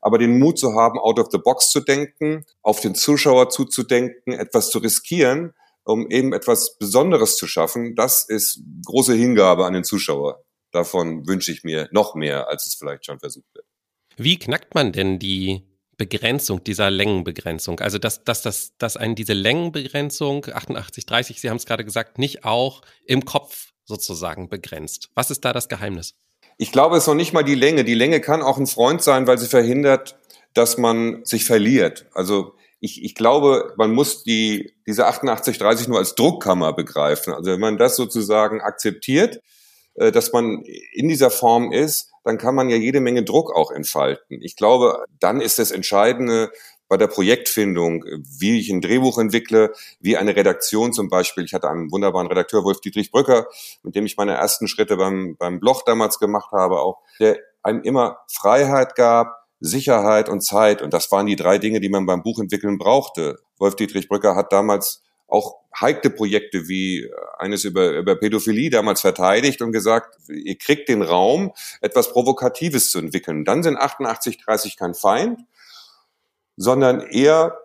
Aber 0.03 0.17
den 0.17 0.37
Mut 0.37 0.59
zu 0.59 0.73
haben, 0.73 0.99
out 0.99 1.17
of 1.17 1.27
the 1.31 1.37
box 1.37 1.71
zu 1.71 1.79
denken, 1.79 2.45
auf 2.61 2.81
den 2.81 2.93
Zuschauer 2.93 3.49
zuzudenken, 3.49 4.33
etwas 4.33 4.69
zu 4.69 4.79
riskieren, 4.79 5.53
um 5.85 6.09
eben 6.09 6.33
etwas 6.33 6.77
Besonderes 6.77 7.37
zu 7.37 7.47
schaffen, 7.47 7.95
das 7.95 8.27
ist 8.27 8.61
große 8.85 9.13
Hingabe 9.13 9.65
an 9.65 9.73
den 9.73 9.83
Zuschauer. 9.83 10.43
Davon 10.71 11.27
wünsche 11.27 11.51
ich 11.51 11.63
mir 11.63 11.87
noch 11.91 12.15
mehr, 12.15 12.49
als 12.49 12.65
es 12.65 12.75
vielleicht 12.75 13.05
schon 13.05 13.19
versucht 13.19 13.47
wird. 13.53 13.65
Wie 14.17 14.37
knackt 14.37 14.75
man 14.75 14.91
denn 14.91 15.19
die 15.19 15.63
Begrenzung 15.97 16.63
dieser 16.63 16.91
Längenbegrenzung? 16.91 17.79
Also, 17.79 17.97
dass, 17.97 18.23
dass, 18.23 18.41
dass, 18.41 18.75
dass 18.77 18.97
einen 18.97 19.15
diese 19.15 19.33
Längenbegrenzung 19.33 20.45
88, 20.51 21.05
30, 21.05 21.39
Sie 21.39 21.49
haben 21.49 21.57
es 21.57 21.65
gerade 21.65 21.85
gesagt, 21.85 22.17
nicht 22.17 22.43
auch 22.43 22.81
im 23.05 23.23
Kopf 23.23 23.71
sozusagen 23.85 24.49
begrenzt. 24.49 25.09
Was 25.13 25.31
ist 25.31 25.45
da 25.45 25.53
das 25.53 25.69
Geheimnis? 25.69 26.15
Ich 26.57 26.71
glaube, 26.71 26.97
es 26.97 27.03
ist 27.03 27.07
noch 27.07 27.15
nicht 27.15 27.33
mal 27.33 27.43
die 27.43 27.55
Länge. 27.55 27.83
Die 27.83 27.93
Länge 27.93 28.21
kann 28.21 28.41
auch 28.41 28.57
ein 28.57 28.67
Freund 28.67 29.01
sein, 29.01 29.27
weil 29.27 29.37
sie 29.37 29.47
verhindert, 29.47 30.17
dass 30.53 30.77
man 30.77 31.25
sich 31.25 31.45
verliert. 31.45 32.05
Also 32.13 32.53
ich, 32.79 33.03
ich 33.03 33.15
glaube, 33.15 33.73
man 33.77 33.93
muss 33.93 34.23
die, 34.23 34.73
diese 34.85 35.07
88, 35.07 35.57
30 35.57 35.87
nur 35.87 35.99
als 35.99 36.15
Druckkammer 36.15 36.73
begreifen. 36.73 37.33
Also 37.33 37.51
wenn 37.51 37.59
man 37.59 37.77
das 37.77 37.95
sozusagen 37.95 38.61
akzeptiert, 38.61 39.39
äh, 39.95 40.11
dass 40.11 40.33
man 40.33 40.63
in 40.93 41.07
dieser 41.07 41.29
Form 41.29 41.71
ist, 41.71 42.11
dann 42.23 42.37
kann 42.37 42.55
man 42.55 42.69
ja 42.69 42.75
jede 42.75 42.99
Menge 42.99 43.23
Druck 43.23 43.55
auch 43.55 43.71
entfalten. 43.71 44.41
Ich 44.41 44.55
glaube, 44.55 45.05
dann 45.19 45.41
ist 45.41 45.59
das 45.59 45.71
Entscheidende 45.71 46.51
bei 46.93 46.97
der 46.97 47.07
Projektfindung, 47.07 48.05
wie 48.39 48.59
ich 48.59 48.69
ein 48.69 48.79
Drehbuch 48.79 49.17
entwickle, 49.17 49.73
wie 49.99 50.15
eine 50.15 50.35
Redaktion 50.35 50.93
zum 50.93 51.09
Beispiel. 51.09 51.43
Ich 51.43 51.55
hatte 51.55 51.67
einen 51.67 51.91
wunderbaren 51.91 52.27
Redakteur, 52.27 52.63
Wolf 52.63 52.81
Dietrich 52.81 53.09
Brücker, 53.09 53.47
mit 53.81 53.95
dem 53.95 54.05
ich 54.05 54.15
meine 54.15 54.33
ersten 54.33 54.67
Schritte 54.67 54.95
beim, 54.95 55.35
beim 55.35 55.59
Blog 55.59 55.87
damals 55.87 56.19
gemacht 56.19 56.51
habe, 56.51 56.81
auch, 56.81 56.99
der 57.19 57.39
einem 57.63 57.81
immer 57.81 58.19
Freiheit 58.31 58.93
gab, 58.93 59.43
Sicherheit 59.59 60.29
und 60.29 60.41
Zeit. 60.41 60.83
Und 60.83 60.93
das 60.93 61.11
waren 61.11 61.25
die 61.25 61.35
drei 61.35 61.57
Dinge, 61.57 61.79
die 61.79 61.89
man 61.89 62.05
beim 62.05 62.21
Buchentwickeln 62.21 62.77
brauchte. 62.77 63.39
Wolf 63.57 63.75
Dietrich 63.75 64.07
Brücker 64.07 64.35
hat 64.35 64.53
damals 64.53 65.01
auch 65.27 65.55
heikle 65.81 66.11
Projekte 66.11 66.67
wie 66.67 67.05
äh, 67.05 67.11
eines 67.39 67.63
über, 67.63 67.89
über 67.89 68.15
Pädophilie 68.15 68.69
damals 68.69 69.01
verteidigt 69.01 69.63
und 69.63 69.71
gesagt, 69.71 70.15
ihr 70.29 70.59
kriegt 70.59 70.89
den 70.89 71.01
Raum, 71.01 71.53
etwas 71.81 72.11
Provokatives 72.11 72.91
zu 72.91 72.99
entwickeln. 72.99 73.45
Dann 73.45 73.63
sind 73.63 73.77
88, 73.77 74.37
30 74.37 74.77
kein 74.77 74.93
Feind, 74.93 75.39
sondern 76.55 77.01
eher 77.01 77.57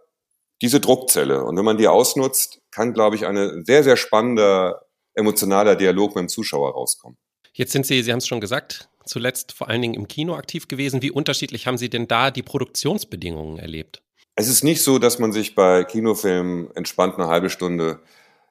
diese 0.62 0.80
Druckzelle. 0.80 1.44
Und 1.44 1.56
wenn 1.56 1.64
man 1.64 1.78
die 1.78 1.88
ausnutzt, 1.88 2.60
kann, 2.70 2.92
glaube 2.92 3.16
ich, 3.16 3.26
ein 3.26 3.64
sehr, 3.64 3.84
sehr 3.84 3.96
spannender 3.96 4.82
emotionaler 5.14 5.76
Dialog 5.76 6.14
mit 6.14 6.22
dem 6.22 6.28
Zuschauer 6.28 6.72
rauskommen. 6.72 7.18
Jetzt 7.52 7.72
sind 7.72 7.86
Sie, 7.86 8.02
Sie 8.02 8.12
haben 8.12 8.18
es 8.18 8.26
schon 8.26 8.40
gesagt, 8.40 8.88
zuletzt 9.04 9.52
vor 9.52 9.68
allen 9.68 9.82
Dingen 9.82 9.94
im 9.94 10.06
Kino 10.06 10.34
aktiv 10.34 10.68
gewesen. 10.68 11.02
Wie 11.02 11.10
unterschiedlich 11.10 11.66
haben 11.66 11.78
Sie 11.78 11.90
denn 11.90 12.06
da 12.06 12.30
die 12.30 12.42
Produktionsbedingungen 12.42 13.58
erlebt? 13.58 14.02
Es 14.36 14.48
ist 14.48 14.62
nicht 14.62 14.82
so, 14.82 15.00
dass 15.00 15.18
man 15.18 15.32
sich 15.32 15.56
bei 15.56 15.82
Kinofilmen 15.82 16.70
entspannt 16.76 17.16
eine 17.16 17.26
halbe 17.26 17.50
Stunde 17.50 18.00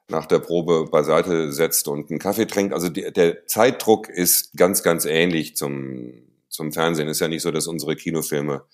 nach 0.08 0.26
der 0.26 0.38
Probe 0.38 0.86
beiseite 0.90 1.52
setzt 1.52 1.88
und 1.88 2.10
einen 2.10 2.18
Kaffee 2.18 2.46
trinkt. 2.46 2.74
Also 2.74 2.88
die, 2.88 3.10
der 3.12 3.46
Zeitdruck 3.46 4.08
ist 4.08 4.54
ganz, 4.56 4.82
ganz 4.82 5.06
ähnlich 5.06 5.56
zum, 5.56 6.12
zum 6.48 6.72
Fernsehen. 6.72 7.08
Es 7.08 7.18
ist 7.18 7.20
ja 7.20 7.28
nicht 7.28 7.42
so, 7.42 7.50
dass 7.50 7.66
unsere 7.66 7.96
Kinofilme 7.96 8.64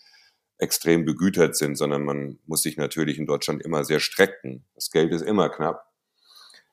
extrem 0.64 1.04
begütert 1.04 1.56
sind, 1.56 1.76
sondern 1.76 2.04
man 2.04 2.38
muss 2.46 2.62
sich 2.62 2.76
natürlich 2.76 3.18
in 3.18 3.26
Deutschland 3.26 3.62
immer 3.62 3.84
sehr 3.84 4.00
strecken. 4.00 4.64
Das 4.74 4.90
Geld 4.90 5.12
ist 5.12 5.22
immer 5.22 5.48
knapp. 5.48 5.86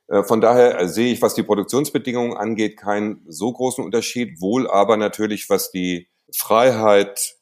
Äh, 0.08 0.24
von 0.24 0.42
daher 0.42 0.88
sehe 0.88 1.14
ich, 1.14 1.22
was 1.22 1.36
die 1.36 1.44
Produktionsbedingungen 1.44 2.36
angeht, 2.36 2.78
keinen 2.78 3.24
so 3.28 3.52
großen 3.52 3.84
Unterschied, 3.84 4.42
wohl 4.42 4.70
aber 4.70 4.98
natürlich, 4.98 5.50
was 5.50 5.72
die 5.72 6.10
Freiheit 6.36 7.36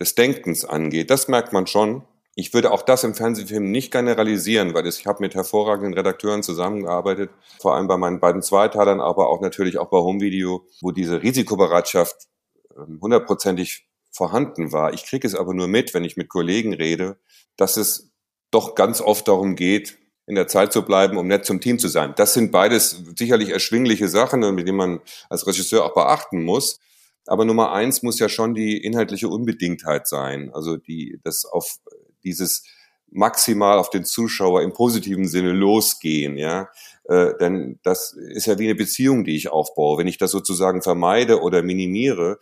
des 0.00 0.14
Denkens 0.14 0.64
angeht. 0.64 1.10
Das 1.10 1.28
merkt 1.28 1.52
man 1.52 1.66
schon. 1.66 2.04
Ich 2.34 2.54
würde 2.54 2.70
auch 2.70 2.82
das 2.82 3.04
im 3.04 3.14
Fernsehfilm 3.14 3.70
nicht 3.70 3.92
generalisieren, 3.92 4.72
weil 4.72 4.86
ich 4.86 5.06
habe 5.06 5.20
mit 5.20 5.34
hervorragenden 5.34 5.92
Redakteuren 5.92 6.42
zusammengearbeitet, 6.42 7.30
vor 7.60 7.74
allem 7.76 7.88
bei 7.88 7.98
meinen 7.98 8.20
beiden 8.20 8.40
Zweiteilern, 8.40 9.00
aber 9.00 9.28
auch 9.28 9.42
natürlich 9.42 9.76
auch 9.76 9.90
bei 9.90 9.98
Home 9.98 10.20
Video, 10.20 10.64
wo 10.80 10.92
diese 10.92 11.22
Risikobereitschaft 11.22 12.28
ähm, 12.76 12.98
hundertprozentig 13.02 13.86
vorhanden 14.12 14.72
war. 14.72 14.92
Ich 14.92 15.04
kriege 15.04 15.26
es 15.26 15.34
aber 15.34 15.54
nur 15.54 15.68
mit, 15.68 15.94
wenn 15.94 16.04
ich 16.04 16.16
mit 16.16 16.28
Kollegen 16.28 16.74
rede, 16.74 17.16
dass 17.56 17.76
es 17.76 18.10
doch 18.50 18.74
ganz 18.74 19.00
oft 19.00 19.26
darum 19.26 19.56
geht, 19.56 19.98
in 20.26 20.34
der 20.36 20.46
Zeit 20.46 20.72
zu 20.72 20.82
bleiben, 20.82 21.16
um 21.16 21.26
nett 21.26 21.44
zum 21.44 21.60
Team 21.60 21.78
zu 21.78 21.88
sein. 21.88 22.14
Das 22.16 22.34
sind 22.34 22.52
beides 22.52 23.02
sicherlich 23.18 23.50
erschwingliche 23.50 24.08
Sachen, 24.08 24.40
mit 24.54 24.68
denen 24.68 24.76
man 24.76 25.00
als 25.28 25.46
Regisseur 25.46 25.84
auch 25.84 25.94
beachten 25.94 26.44
muss. 26.44 26.78
Aber 27.26 27.44
Nummer 27.44 27.72
eins 27.72 28.02
muss 28.02 28.18
ja 28.18 28.28
schon 28.28 28.54
die 28.54 28.76
inhaltliche 28.76 29.28
Unbedingtheit 29.28 30.06
sein. 30.06 30.50
Also 30.52 30.76
die, 30.76 31.18
das 31.24 31.44
auf 31.44 31.78
dieses 32.24 32.64
maximal 33.10 33.78
auf 33.78 33.90
den 33.90 34.04
Zuschauer 34.04 34.62
im 34.62 34.72
positiven 34.72 35.28
Sinne 35.28 35.52
losgehen, 35.52 36.36
ja. 36.38 36.68
Äh, 37.04 37.36
denn 37.38 37.78
das 37.82 38.12
ist 38.12 38.46
ja 38.46 38.58
wie 38.58 38.64
eine 38.64 38.74
Beziehung, 38.74 39.24
die 39.24 39.36
ich 39.36 39.50
aufbaue. 39.50 39.98
Wenn 39.98 40.08
ich 40.08 40.18
das 40.18 40.30
sozusagen 40.30 40.82
vermeide 40.82 41.42
oder 41.42 41.62
minimiere, 41.62 42.38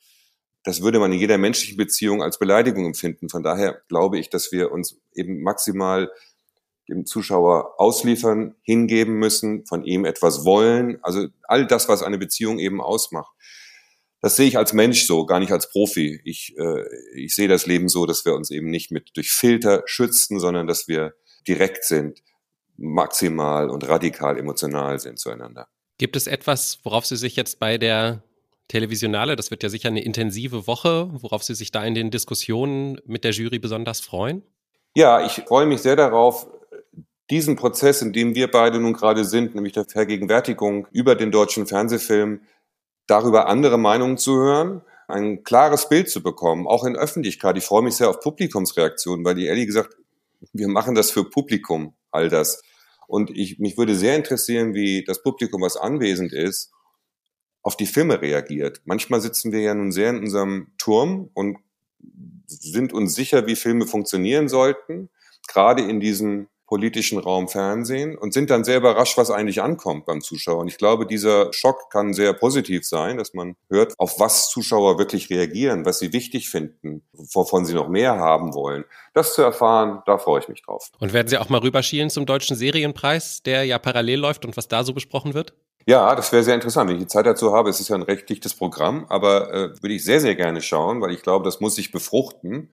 das 0.65 0.83
würde 0.83 0.99
man 0.99 1.13
in 1.13 1.19
jeder 1.19 1.39
menschlichen 1.39 1.77
Beziehung 1.77 2.23
als 2.23 2.39
Beleidigung 2.39 2.87
empfinden. 2.87 3.29
Von 3.29 3.43
daher 3.43 3.81
glaube 3.89 4.19
ich, 4.19 4.29
dass 4.29 4.53
wir 4.53 4.73
uns 4.73 5.01
eben 5.15 5.43
maximal 5.43 6.11
dem 6.89 7.07
Zuschauer 7.07 7.81
ausliefern, 7.81 8.57
hingeben 8.63 9.15
müssen, 9.15 9.65
von 9.67 9.85
ihm 9.85 10.05
etwas 10.05 10.45
wollen. 10.45 10.99
Also 11.03 11.29
all 11.45 11.67
das, 11.67 11.89
was 11.89 12.03
eine 12.03 12.19
Beziehung 12.19 12.59
eben 12.59 12.81
ausmacht 12.81 13.33
das 14.21 14.37
sehe 14.37 14.47
ich 14.47 14.59
als 14.59 14.73
Mensch 14.73 15.07
so, 15.07 15.25
gar 15.25 15.41
nicht 15.41 15.53
als 15.53 15.71
Profi. 15.71 16.21
Ich, 16.25 16.55
äh, 16.59 16.85
ich 17.15 17.35
sehe 17.35 17.49
das 17.49 17.67
Leben 17.67 17.89
so, 17.89 18.07
dass 18.07 18.25
wir 18.25 18.35
uns 18.35 18.51
eben 18.51 18.71
nicht 18.71 18.91
mit 18.91 19.11
durch 19.15 19.31
Filter 19.31 19.83
schützen, 19.87 20.39
sondern 20.39 20.67
dass 20.67 20.89
wir 20.89 21.15
direkt 21.49 21.85
sind, 21.85 22.23
maximal 22.77 23.71
und 23.71 23.89
radikal 23.89 24.39
emotional 24.39 24.99
sind 24.99 25.19
zueinander. 25.19 25.69
Gibt 25.99 26.17
es 26.17 26.27
etwas, 26.27 26.81
worauf 26.83 27.07
Sie 27.07 27.17
sich 27.17 27.37
jetzt 27.37 27.59
bei 27.59 27.79
der 27.79 28.23
Televisionale, 28.71 29.35
das 29.35 29.51
wird 29.51 29.65
ja 29.65 29.69
sicher 29.69 29.89
eine 29.89 30.03
intensive 30.05 30.69
Woche, 30.69 31.11
worauf 31.13 31.43
Sie 31.43 31.57
sich 31.57 31.73
da 31.73 31.85
in 31.85 31.95
den 31.95 32.13
Diskussionen 32.13 33.01
mit 33.05 33.25
der 33.25 33.33
Jury 33.33 33.59
besonders 33.59 33.99
freuen? 34.01 34.43
Ja, 34.95 35.27
ich 35.27 35.43
freue 35.49 35.67
mich 35.67 35.83
sehr 35.83 35.97
darauf, 35.97 36.47
diesen 37.31 37.57
Prozess, 37.57 38.01
in 38.01 38.13
dem 38.13 38.37
wir 38.37 38.49
beide 38.49 38.79
nun 38.79 38.93
gerade 38.93 39.25
sind, 39.25 39.57
nämlich 39.57 39.73
der 39.73 39.87
Vergegenwärtigung 39.87 40.87
über 40.93 41.17
den 41.17 41.33
deutschen 41.33 41.67
Fernsehfilm, 41.67 42.43
darüber 43.09 43.49
andere 43.49 43.77
Meinungen 43.77 44.19
zu 44.19 44.37
hören, 44.37 44.83
ein 45.09 45.43
klares 45.43 45.89
Bild 45.89 46.09
zu 46.09 46.23
bekommen, 46.23 46.69
auch 46.69 46.85
in 46.85 46.95
Öffentlichkeit. 46.95 47.57
Ich 47.57 47.65
freue 47.65 47.83
mich 47.83 47.97
sehr 47.97 48.09
auf 48.09 48.21
Publikumsreaktionen, 48.21 49.25
weil 49.25 49.35
die 49.35 49.47
ehrlich 49.47 49.67
gesagt, 49.67 49.97
wir 50.53 50.69
machen 50.69 50.95
das 50.95 51.11
für 51.11 51.29
Publikum, 51.29 51.95
all 52.13 52.29
das. 52.29 52.63
Und 53.09 53.31
ich, 53.37 53.59
mich 53.59 53.77
würde 53.77 53.97
sehr 53.97 54.15
interessieren, 54.15 54.75
wie 54.75 55.03
das 55.03 55.25
Publikum, 55.25 55.63
was 55.63 55.77
anwesend 55.77 56.33
ist, 56.33 56.71
auf 57.63 57.77
die 57.77 57.87
Filme 57.87 58.21
reagiert. 58.21 58.81
Manchmal 58.85 59.21
sitzen 59.21 59.53
wir 59.53 59.61
ja 59.61 59.75
nun 59.75 59.93
sehr 59.93 60.11
in 60.11 60.19
unserem 60.19 60.73
Turm 60.79 61.31
und 61.35 61.59
sind 62.47 62.93
uns 62.93 63.15
sicher, 63.15 63.47
wie 63.47 63.57
Filme 63.57 63.87
funktionieren 63.87 64.49
sollten, 64.49 65.11
gerade 65.47 65.83
in 65.83 66.01
diesem 66.01 66.49
politischen 66.71 67.19
Raum 67.19 67.49
Fernsehen 67.49 68.17
und 68.17 68.33
sind 68.33 68.49
dann 68.49 68.63
sehr 68.63 68.77
überrascht, 68.77 69.19
was 69.19 69.33
eigentlich 69.33 69.61
ankommt 69.61 70.07
beim 70.07 70.21
Zuschauer. 70.21 70.59
Und 70.59 70.69
ich 70.69 70.79
glaube, 70.79 71.05
dieser 71.05 71.53
Schock 71.53 71.91
kann 71.91 72.15
sehr 72.15 72.33
positiv 72.33 72.87
sein, 72.87 73.19
dass 73.19 73.35
man 73.35 73.57
hört, 73.69 73.95
auf 73.99 74.21
was 74.21 74.49
Zuschauer 74.51 74.97
wirklich 74.97 75.29
reagieren, 75.31 75.85
was 75.85 75.99
sie 75.99 76.13
wichtig 76.13 76.49
finden, 76.49 77.03
wovon 77.13 77.65
sie 77.65 77.75
noch 77.75 77.89
mehr 77.89 78.19
haben 78.19 78.55
wollen. 78.55 78.85
Das 79.15 79.35
zu 79.35 79.43
erfahren, 79.43 80.03
da 80.07 80.17
freue 80.17 80.41
ich 80.41 80.49
mich 80.49 80.63
drauf. 80.63 80.91
Und 81.01 81.13
werden 81.13 81.27
Sie 81.27 81.39
auch 81.39 81.49
mal 81.49 81.59
rüberschielen 81.59 82.09
zum 82.09 82.25
Deutschen 82.25 82.57
Serienpreis, 82.57 83.43
der 83.43 83.65
ja 83.65 83.81
parallel 83.81 84.21
läuft 84.21 84.45
und 84.45 84.57
was 84.57 84.69
da 84.69 84.85
so 84.85 84.95
besprochen 84.95 85.35
wird? 85.35 85.55
Ja, 85.87 86.15
das 86.15 86.31
wäre 86.33 86.43
sehr 86.43 86.55
interessant. 86.55 86.89
Wenn 86.89 86.97
ich 86.97 87.03
die 87.03 87.09
Zeit 87.09 87.27
dazu 87.27 87.53
habe, 87.53 87.71
es 87.71 87.81
ist 87.81 87.89
ja 87.89 87.97
ein 87.97 88.03
recht 88.03 88.29
dichtes 88.29 88.55
Programm, 88.55 89.07
aber 89.09 89.53
äh, 89.53 89.83
würde 89.83 89.95
ich 89.95 90.05
sehr, 90.05 90.21
sehr 90.21 90.37
gerne 90.37 90.61
schauen, 90.63 91.01
weil 91.01 91.13
ich 91.13 91.23
glaube, 91.23 91.45
das 91.45 91.61
muss 91.61 91.75
sich 91.75 91.91
befruchten. 91.91 92.73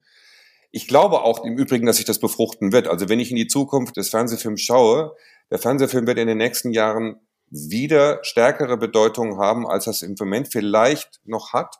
ich 0.70 0.86
glaube 0.88 1.22
auch 1.22 1.44
im 1.44 1.56
Übrigen, 1.56 1.86
dass 1.86 1.96
sich 1.96 2.04
das 2.04 2.18
befruchten 2.18 2.72
wird. 2.72 2.88
Also 2.88 3.08
wenn 3.08 3.20
ich 3.20 3.30
in 3.30 3.36
die 3.36 3.46
Zukunft 3.46 3.96
des 3.96 4.10
Fernsehfilms 4.10 4.60
schaue, 4.60 5.16
der 5.50 5.58
Fernsehfilm 5.58 6.06
wird 6.06 6.18
in 6.18 6.28
den 6.28 6.38
nächsten 6.38 6.72
Jahren 6.72 7.20
wieder 7.50 8.18
stärkere 8.22 8.76
Bedeutung 8.76 9.38
haben, 9.38 9.66
als 9.66 9.86
das 9.86 10.02
im 10.02 10.14
Moment 10.18 10.48
vielleicht 10.52 11.20
noch 11.24 11.52
hat. 11.54 11.76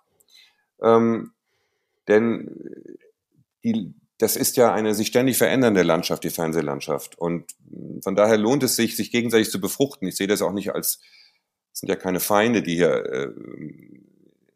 Ähm, 0.83 1.33
denn 2.09 2.97
die, 3.65 3.95
das 4.19 4.37
ist 4.37 4.57
ja 4.57 4.73
eine 4.73 4.95
sich 4.95 5.09
ständig 5.09 5.37
verändernde 5.37 5.83
Landschaft, 5.83 6.25
die 6.25 6.31
Fernsehlandschaft. 6.31 7.19
Und 7.19 7.45
von 8.03 8.17
daher 8.17 8.39
lohnt 8.39 8.63
es 8.63 8.77
sich, 8.77 8.97
sich 8.97 9.11
gegenseitig 9.11 9.51
zu 9.51 9.61
befruchten. 9.61 10.09
Ich 10.09 10.17
sehe 10.17 10.27
das 10.27 10.43
auch 10.43 10.53
nicht 10.53 10.75
als, 10.75 11.01
sind 11.79 11.89
ja 11.89 11.97
keine 11.97 12.21
Feinde, 12.21 12.63
die 12.63 12.75
hier 12.75 13.05
äh, 13.05 13.29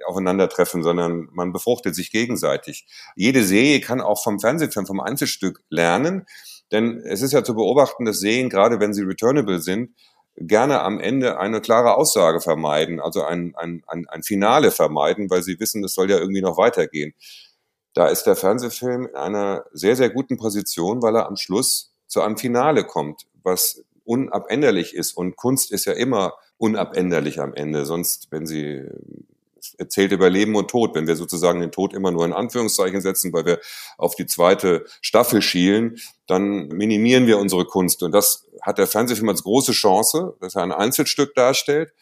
aufeinandertreffen, 0.05 0.83
sondern 0.83 1.29
man 1.33 1.52
befruchtet 1.52 1.95
sich 1.95 2.11
gegenseitig. 2.11 2.87
Jede 3.14 3.45
Serie 3.45 3.81
kann 3.81 4.00
auch 4.00 4.23
vom 4.23 4.41
Fernsehfilm, 4.41 4.87
vom 4.87 5.00
Einzelstück 5.00 5.62
lernen, 5.69 6.26
denn 6.73 6.99
es 7.05 7.23
ist 7.23 7.33
ja 7.33 7.45
zu 7.45 7.55
beobachten, 7.55 8.05
dass 8.05 8.21
Serien, 8.21 8.49
gerade 8.49 8.81
wenn 8.81 8.95
sie 8.95 9.02
returnable 9.02 9.61
sind, 9.61 9.95
gerne 10.37 10.81
am 10.81 10.99
Ende 10.99 11.38
eine 11.38 11.61
klare 11.61 11.95
Aussage 11.97 12.41
vermeiden, 12.41 13.00
also 13.00 13.23
ein, 13.23 13.55
ein, 13.57 13.83
ein, 13.87 14.09
ein 14.09 14.23
Finale 14.23 14.71
vermeiden, 14.71 15.29
weil 15.31 15.43
sie 15.43 15.61
wissen, 15.61 15.85
es 15.85 15.93
soll 15.93 16.11
ja 16.11 16.19
irgendwie 16.19 16.41
noch 16.41 16.57
weitergehen. 16.57 17.14
Da 17.95 18.07
ist 18.07 18.25
der 18.25 18.37
Fernsehfilm 18.37 19.07
in 19.07 19.14
einer 19.14 19.67
sehr, 19.73 19.97
sehr 19.97 20.09
guten 20.09 20.38
Position, 20.38 21.02
weil 21.02 21.14
er 21.14 21.26
am 21.26 21.37
Schluss 21.37 21.93
zu 22.07 22.23
einem 22.23 22.38
Finale 22.38 22.85
kommt, 22.85 23.26
was 23.43 23.85
unabänderlich 24.05 24.95
ist. 24.95 25.12
Und 25.12 25.37
Kunst 25.37 25.71
ist 25.73 25.85
ja 25.85 25.93
immer 25.93 26.33
unabänderlich 26.62 27.40
am 27.40 27.54
Ende. 27.54 27.85
Sonst, 27.85 28.28
wenn 28.31 28.47
sie 28.47 28.87
erzählt 29.78 30.12
über 30.12 30.31
Leben 30.31 30.54
und 30.57 30.71
Tod. 30.71 30.95
Wenn 30.95 31.07
wir 31.07 31.16
sozusagen 31.16 31.61
den 31.61 31.71
Tod 31.71 31.92
immer 31.92 32.11
nur 32.11 32.25
in 32.25 32.33
Anführungszeichen 32.33 33.00
setzen, 33.00 33.33
weil 33.33 33.45
wir 33.45 33.61
auf 33.99 34.14
die 34.14 34.26
zweite 34.26 34.85
Staffel 35.00 35.42
schielen, 35.42 35.99
dann 36.26 36.69
minimieren 36.69 37.26
wir 37.26 37.38
unsere 37.38 37.64
Kunst. 37.64 38.02
Und 38.02 38.12
das 38.12 38.47
hat 38.61 38.78
der 38.78 38.87
Fernsehfilm 38.87 39.28
als 39.28 39.42
große 39.42 39.73
Chance, 39.73 40.37
dass 40.40 40.54
er 40.54 40.62
ein 40.62 40.73
Einzelstück 40.73 41.35
darstellt. 41.35 41.92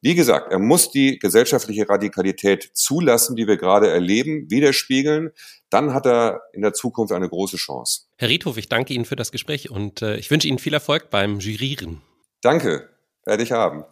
Wie 0.00 0.14
gesagt, 0.14 0.52
er 0.52 0.60
muss 0.60 0.92
die 0.92 1.18
gesellschaftliche 1.18 1.88
Radikalität 1.88 2.70
zulassen, 2.72 3.34
die 3.34 3.48
wir 3.48 3.56
gerade 3.56 3.90
erleben, 3.90 4.48
widerspiegeln. 4.48 5.30
Dann 5.70 5.92
hat 5.92 6.06
er 6.06 6.42
in 6.52 6.62
der 6.62 6.72
Zukunft 6.72 7.12
eine 7.12 7.28
große 7.28 7.56
Chance. 7.56 8.02
Herr 8.16 8.28
Riedhof, 8.28 8.56
ich 8.58 8.68
danke 8.68 8.94
Ihnen 8.94 9.04
für 9.04 9.16
das 9.16 9.32
Gespräch 9.32 9.70
und 9.70 10.02
äh, 10.02 10.16
ich 10.16 10.30
wünsche 10.30 10.46
Ihnen 10.46 10.60
viel 10.60 10.72
Erfolg 10.72 11.10
beim 11.10 11.40
Jurieren. 11.40 12.00
Danke, 12.42 12.88
werde 13.28 13.42
ich 13.42 13.52
haben. 13.52 13.84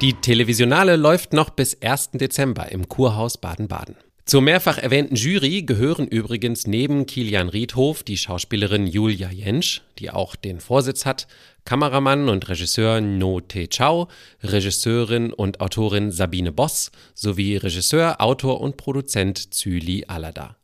Die 0.00 0.14
Televisionale 0.14 0.96
läuft 0.96 1.32
noch 1.32 1.50
bis 1.50 1.82
1. 1.82 2.10
Dezember 2.12 2.70
im 2.70 2.88
Kurhaus 2.88 3.38
Baden-Baden. 3.38 3.96
Zur 4.26 4.42
mehrfach 4.42 4.78
erwähnten 4.78 5.16
Jury 5.16 5.62
gehören 5.62 6.06
übrigens 6.06 6.66
neben 6.66 7.06
Kilian 7.06 7.48
Riedhof 7.48 8.04
die 8.04 8.16
Schauspielerin 8.16 8.86
Julia 8.86 9.30
Jentsch, 9.30 9.80
die 9.98 10.10
auch 10.10 10.36
den 10.36 10.60
Vorsitz 10.60 11.04
hat, 11.04 11.26
Kameramann 11.64 12.28
und 12.28 12.48
Regisseur 12.48 13.00
No 13.00 13.40
Te 13.40 13.68
Chao, 13.68 14.08
Regisseurin 14.42 15.32
und 15.32 15.60
Autorin 15.60 16.12
Sabine 16.12 16.52
Boss 16.52 16.92
sowie 17.14 17.56
Regisseur, 17.56 18.20
Autor 18.20 18.60
und 18.60 18.76
Produzent 18.76 19.52
Züli 19.52 20.04
Alada. 20.06 20.59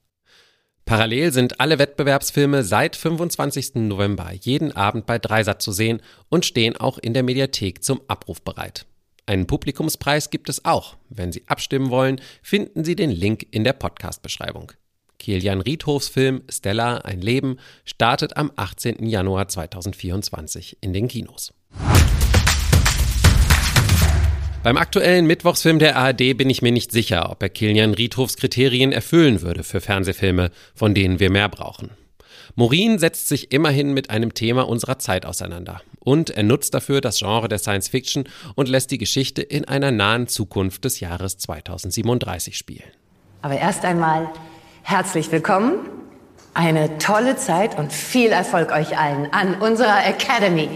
Parallel 0.87 1.33
sind 1.33 1.59
alle 1.59 1.81
Wettbewerbsfilme 1.81 2.63
seit 2.63 2.95
25. 2.95 3.75
November 3.75 4.31
jeden 4.33 4.71
Abend 4.71 5.05
bei 5.05 5.19
Dreisat 5.19 5.61
zu 5.61 5.73
sehen 5.73 6.01
und 6.29 6.47
stehen 6.47 6.77
auch 6.77 6.97
in 6.99 7.13
der 7.13 7.25
Mediathek 7.25 7.83
zum 7.83 8.01
Abruf 8.07 8.41
bereit. 8.41 8.87
Einen 9.27 9.49
Publikumspreis 9.49 10.31
gibt 10.31 10.49
es 10.49 10.65
auch. 10.65 10.97
Wenn 11.09 11.33
Sie 11.33 11.43
abstimmen 11.49 11.91
wollen, 11.91 12.21
finden 12.41 12.85
Sie 12.85 12.95
den 12.95 13.11
Link 13.11 13.49
in 13.51 13.65
der 13.65 13.73
Podcast-Beschreibung. 13.73 14.71
Kilian 15.19 15.61
Riedhofs 15.61 16.09
Film 16.09 16.45
Stella, 16.49 16.99
ein 16.99 17.21
Leben 17.21 17.59
startet 17.85 18.37
am 18.37 18.53
18. 18.55 19.07
Januar 19.07 19.49
2024 19.49 20.79
in 20.83 20.93
den 20.93 21.09
Kinos. 21.09 21.53
Beim 24.67 24.79
aktuellen 24.79 25.29
Mittwochsfilm 25.29 25.79
der 25.79 25.97
ARD 25.97 26.37
bin 26.37 26.51
ich 26.51 26.61
mir 26.61 26.73
nicht 26.73 26.91
sicher, 26.91 27.31
ob 27.31 27.41
er 27.41 27.49
Kilian 27.51 27.95
Riedhofs 27.95 28.37
Kriterien 28.37 28.91
erfüllen 28.91 29.41
würde 29.41 29.63
für 29.63 29.81
Fernsehfilme, 29.81 30.51
von 30.75 30.93
denen 30.93 31.21
wir 31.21 31.31
mehr 31.31 31.49
brauchen. 31.49 31.93
Morin 32.57 32.99
setzt 32.99 33.29
sich 33.29 33.53
immerhin 33.53 33.95
mit 33.95 34.11
einem 34.11 34.35
Thema 34.35 34.67
unserer 34.67 34.99
Zeit 34.99 35.25
auseinander. 35.25 35.83
Und 36.01 36.31
er 36.31 36.43
nutzt 36.43 36.75
dafür 36.75 37.01
das 37.01 37.21
Genre 37.21 37.47
der 37.47 37.59
Science 37.59 37.87
Fiction 37.87 38.25
und 38.57 38.69
lässt 38.69 38.91
die 38.91 38.99
Geschichte 38.99 39.41
in 39.41 39.67
einer 39.67 39.93
nahen 39.93 40.27
Zukunft 40.27 40.85
des 40.85 40.99
Jahres 40.99 41.39
2037 41.39 42.59
spielen. 42.59 42.91
Aber 43.43 43.57
erst 43.57 43.85
einmal 43.85 44.33
herzlich 44.83 45.31
willkommen, 45.31 45.79
eine 46.55 46.99
tolle 46.99 47.37
Zeit 47.37 47.79
und 47.79 47.93
viel 47.93 48.33
Erfolg 48.33 48.73
euch 48.73 48.99
allen 48.99 49.33
an 49.33 49.61
unserer 49.61 50.05
Academy. 50.05 50.71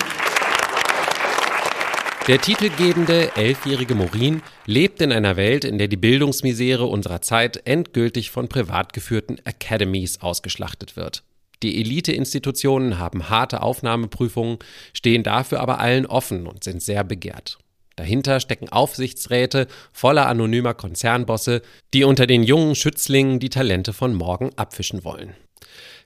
Der 2.29 2.39
titelgebende 2.39 3.35
elfjährige 3.35 3.95
Morin 3.95 4.43
lebt 4.67 5.01
in 5.01 5.11
einer 5.11 5.37
Welt, 5.37 5.65
in 5.65 5.79
der 5.79 5.89
die 5.89 5.97
Bildungsmisere 5.97 6.85
unserer 6.85 7.23
Zeit 7.23 7.67
endgültig 7.67 8.31
von 8.31 8.49
privat 8.49 8.93
geführten 8.93 9.39
Academies 9.45 10.21
ausgeschlachtet 10.21 10.97
wird. 10.97 11.25
Die 11.63 11.81
Elite-Institutionen 11.81 12.99
haben 12.99 13.31
harte 13.31 13.63
Aufnahmeprüfungen, 13.63 14.59
stehen 14.93 15.23
dafür 15.23 15.61
aber 15.61 15.81
allen 15.81 16.07
offen 16.07 16.47
und 16.47 16.63
sind 16.63 16.83
sehr 16.83 17.05
begehrt. 17.05 17.59
Dahinter 17.97 18.39
stecken 18.41 18.69
Aufsichtsräte 18.69 19.67
voller 19.93 20.27
anonymer 20.27 20.75
Konzernbosse, 20.75 21.63
die 21.93 22.05
unter 22.05 22.27
den 22.27 22.43
jungen 22.43 22.75
Schützlingen 22.75 23.41
die 23.41 23.51
Talente 23.51 23.93
von 23.93 24.15
morgen 24.15 24.51
abfischen 24.57 25.05
wollen. 25.05 25.35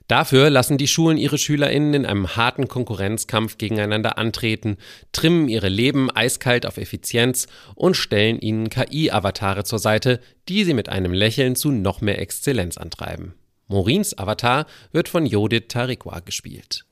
Dafür 0.07 0.51
lassen 0.51 0.77
die 0.77 0.87
Schulen 0.87 1.17
ihre 1.17 1.39
SchülerInnen 1.39 1.95
in 1.95 2.05
einem 2.05 2.35
harten 2.35 2.67
Konkurrenzkampf 2.67 3.57
gegeneinander 3.57 4.19
antreten, 4.19 4.77
trimmen 5.11 5.47
ihre 5.47 5.69
Leben 5.69 6.11
eiskalt 6.11 6.67
auf 6.67 6.77
Effizienz 6.77 7.47
und 7.73 7.97
stellen 7.97 8.39
ihnen 8.39 8.69
KI-Avatare 8.69 9.63
zur 9.63 9.79
Seite, 9.79 10.19
die 10.47 10.63
sie 10.63 10.75
mit 10.75 10.89
einem 10.89 11.11
Lächeln 11.11 11.55
zu 11.55 11.71
noch 11.71 12.01
mehr 12.01 12.19
Exzellenz 12.19 12.77
antreiben. 12.77 13.33
Maurins 13.67 14.15
Avatar 14.15 14.67
wird 14.91 15.09
von 15.09 15.25
Jodit 15.25 15.69
Tariqua 15.69 16.19
gespielt. 16.19 16.85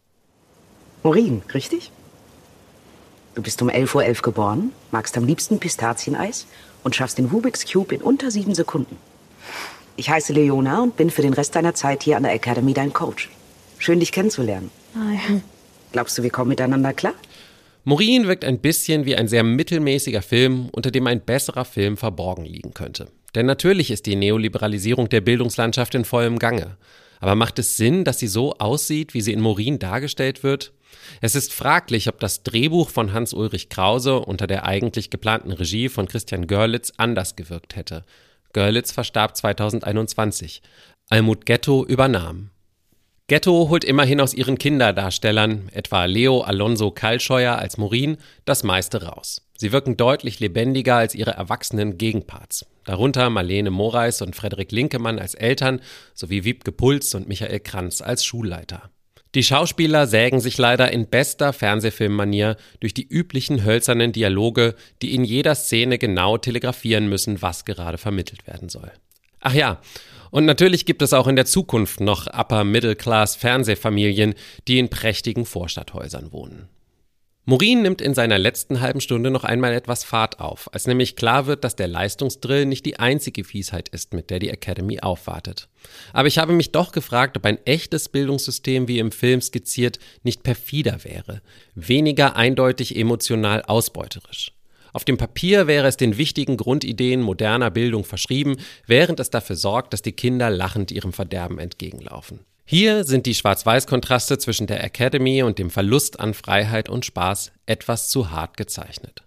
Maureen, 1.03 1.43
richtig? 1.53 1.91
Du 3.35 3.43
bist 3.43 3.61
um 3.61 3.69
11.11 3.69 3.95
Uhr 3.95 4.01
.11 4.01 4.21
geboren, 4.23 4.71
magst 4.91 5.17
am 5.17 5.25
liebsten 5.25 5.59
Pistazieneis 5.59 6.47
und 6.83 6.95
schaffst 6.95 7.19
den 7.19 7.25
Rubik's 7.27 7.71
Cube 7.71 7.93
in 7.93 8.01
unter 8.01 8.31
sieben 8.31 8.55
Sekunden. 8.55 8.97
Ich 9.95 10.09
heiße 10.09 10.33
Leona 10.33 10.81
und 10.81 10.97
bin 10.97 11.11
für 11.11 11.21
den 11.21 11.33
Rest 11.33 11.55
deiner 11.55 11.75
Zeit 11.75 12.03
hier 12.03 12.17
an 12.17 12.23
der 12.23 12.33
Academy 12.33 12.73
dein 12.73 12.93
Coach. 12.93 13.29
Schön, 13.77 13.99
dich 13.99 14.11
kennenzulernen. 14.11 14.71
Ah, 14.95 15.13
ja. 15.13 15.41
Glaubst 15.91 16.17
du, 16.17 16.23
wir 16.23 16.31
kommen 16.31 16.49
miteinander 16.49 16.93
klar? 16.93 17.13
Maureen 17.83 18.27
wirkt 18.27 18.45
ein 18.45 18.59
bisschen 18.59 19.05
wie 19.05 19.15
ein 19.15 19.27
sehr 19.27 19.43
mittelmäßiger 19.43 20.21
Film, 20.21 20.69
unter 20.71 20.89
dem 20.89 21.05
ein 21.05 21.21
besserer 21.21 21.65
Film 21.65 21.97
verborgen 21.97 22.45
liegen 22.45 22.73
könnte. 22.73 23.07
Denn 23.35 23.45
natürlich 23.45 23.91
ist 23.91 24.05
die 24.05 24.15
Neoliberalisierung 24.15 25.09
der 25.09 25.21
Bildungslandschaft 25.21 25.93
in 25.93 26.05
vollem 26.05 26.39
Gange. 26.39 26.77
Aber 27.19 27.35
macht 27.35 27.59
es 27.59 27.77
Sinn, 27.77 28.03
dass 28.03 28.19
sie 28.19 28.27
so 28.27 28.53
aussieht, 28.53 29.13
wie 29.13 29.21
sie 29.21 29.33
in 29.33 29.41
Morin 29.41 29.79
dargestellt 29.79 30.43
wird? 30.43 30.73
Es 31.21 31.35
ist 31.35 31.53
fraglich, 31.53 32.07
ob 32.07 32.19
das 32.19 32.43
Drehbuch 32.43 32.89
von 32.89 33.13
Hans-Ulrich 33.13 33.69
Krause 33.69 34.19
unter 34.19 34.47
der 34.47 34.65
eigentlich 34.65 35.09
geplanten 35.09 35.51
Regie 35.51 35.89
von 35.89 36.07
Christian 36.07 36.47
Görlitz 36.47 36.93
anders 36.97 37.35
gewirkt 37.35 37.75
hätte. 37.75 38.05
Görlitz 38.53 38.91
verstarb 38.91 39.35
2021. 39.35 40.61
Almut 41.09 41.45
Ghetto 41.45 41.85
übernahm. 41.85 42.51
Ghetto 43.27 43.69
holt 43.69 43.83
immerhin 43.83 44.21
aus 44.21 44.33
ihren 44.33 44.59
Kinderdarstellern, 44.59 45.69
etwa 45.71 46.05
Leo 46.05 46.41
Alonso 46.41 46.91
Kalscheuer 46.91 47.57
als 47.57 47.77
Morin, 47.77 48.17
das 48.45 48.63
meiste 48.63 49.03
raus. 49.03 49.49
Sie 49.57 49.71
wirken 49.71 49.97
deutlich 49.97 50.39
lebendiger 50.39 50.97
als 50.97 51.15
ihre 51.15 51.31
erwachsenen 51.31 51.97
Gegenparts. 51.97 52.65
Darunter 52.83 53.29
Marlene 53.29 53.71
Moraes 53.71 54.21
und 54.21 54.35
Frederik 54.35 54.71
Linkemann 54.71 55.17
als 55.17 55.33
Eltern 55.33 55.81
sowie 56.13 56.43
Wiebke 56.43 56.71
Puls 56.71 57.15
und 57.15 57.27
Michael 57.27 57.59
Kranz 57.59 58.01
als 58.01 58.23
Schulleiter. 58.23 58.91
Die 59.35 59.43
Schauspieler 59.43 60.05
sägen 60.05 60.39
sich 60.39 60.59
leider 60.59 60.91
in 60.91 61.07
bester 61.07 61.53
Fernsehfilmmanier 61.53 62.55
durch 62.79 62.93
die 62.93 63.07
üblichen 63.07 63.65
hölzernen 63.65 64.11
Dialoge, 64.11 64.75
die 65.01 65.15
in 65.15 65.23
jeder 65.23 65.55
Szene 65.55 65.97
genau 65.97 66.37
telegrafieren 66.37 67.09
müssen, 67.09 67.41
was 67.41 67.65
gerade 67.65 67.97
vermittelt 67.97 68.45
werden 68.45 68.69
soll. 68.69 68.91
Ach 69.39 69.53
ja, 69.53 69.81
und 70.29 70.45
natürlich 70.45 70.85
gibt 70.85 71.01
es 71.01 71.13
auch 71.13 71.27
in 71.27 71.35
der 71.35 71.45
Zukunft 71.45 71.99
noch 71.99 72.27
Upper-Middle-Class-Fernsehfamilien, 72.27 74.35
die 74.67 74.77
in 74.77 74.89
prächtigen 74.89 75.45
Vorstadthäusern 75.45 76.31
wohnen. 76.31 76.69
Morin 77.45 77.81
nimmt 77.81 77.99
in 77.99 78.13
seiner 78.13 78.39
letzten 78.39 78.79
halben 78.79 79.01
Stunde 79.01 79.29
noch 79.29 79.43
einmal 79.43 79.73
etwas 79.73 80.05
Fahrt 80.05 80.39
auf, 80.39 80.73
als 80.73 80.87
nämlich 80.87 81.17
klar 81.17 81.45
wird, 81.45 81.65
dass 81.65 81.75
der 81.75 81.89
Leistungsdrill 81.89 82.65
nicht 82.65 82.85
die 82.85 82.99
einzige 82.99 83.43
Fiesheit 83.43 83.89
ist, 83.89 84.13
mit 84.13 84.29
der 84.29 84.39
die 84.39 84.49
Academy 84.49 85.01
aufwartet. 85.01 85.67
Aber 86.13 86.29
ich 86.29 86.37
habe 86.37 86.53
mich 86.53 86.71
doch 86.71 86.93
gefragt, 86.93 87.35
ob 87.35 87.45
ein 87.45 87.59
echtes 87.65 88.07
Bildungssystem 88.07 88.87
wie 88.87 88.99
im 88.99 89.11
Film 89.11 89.41
skizziert 89.41 89.99
nicht 90.23 90.43
perfider 90.43 91.03
wäre, 91.03 91.41
weniger 91.75 92.37
eindeutig 92.37 92.95
emotional 92.95 93.61
ausbeuterisch. 93.63 94.53
Auf 94.93 95.03
dem 95.03 95.17
Papier 95.17 95.67
wäre 95.67 95.87
es 95.87 95.97
den 95.97 96.17
wichtigen 96.17 96.55
Grundideen 96.55 97.19
moderner 97.19 97.71
Bildung 97.71 98.05
verschrieben, 98.05 98.55
während 98.87 99.19
es 99.19 99.31
dafür 99.31 99.57
sorgt, 99.57 99.91
dass 99.91 100.01
die 100.01 100.13
Kinder 100.13 100.49
lachend 100.49 100.93
ihrem 100.93 101.11
Verderben 101.11 101.59
entgegenlaufen. 101.59 102.39
Hier 102.65 103.03
sind 103.03 103.25
die 103.25 103.35
Schwarz-Weiß-Kontraste 103.35 104.37
zwischen 104.37 104.67
der 104.67 104.83
Academy 104.83 105.43
und 105.43 105.59
dem 105.59 105.69
Verlust 105.69 106.19
an 106.19 106.33
Freiheit 106.33 106.87
und 106.87 107.05
Spaß 107.05 107.51
etwas 107.65 108.09
zu 108.09 108.31
hart 108.31 108.55
gezeichnet. 108.55 109.23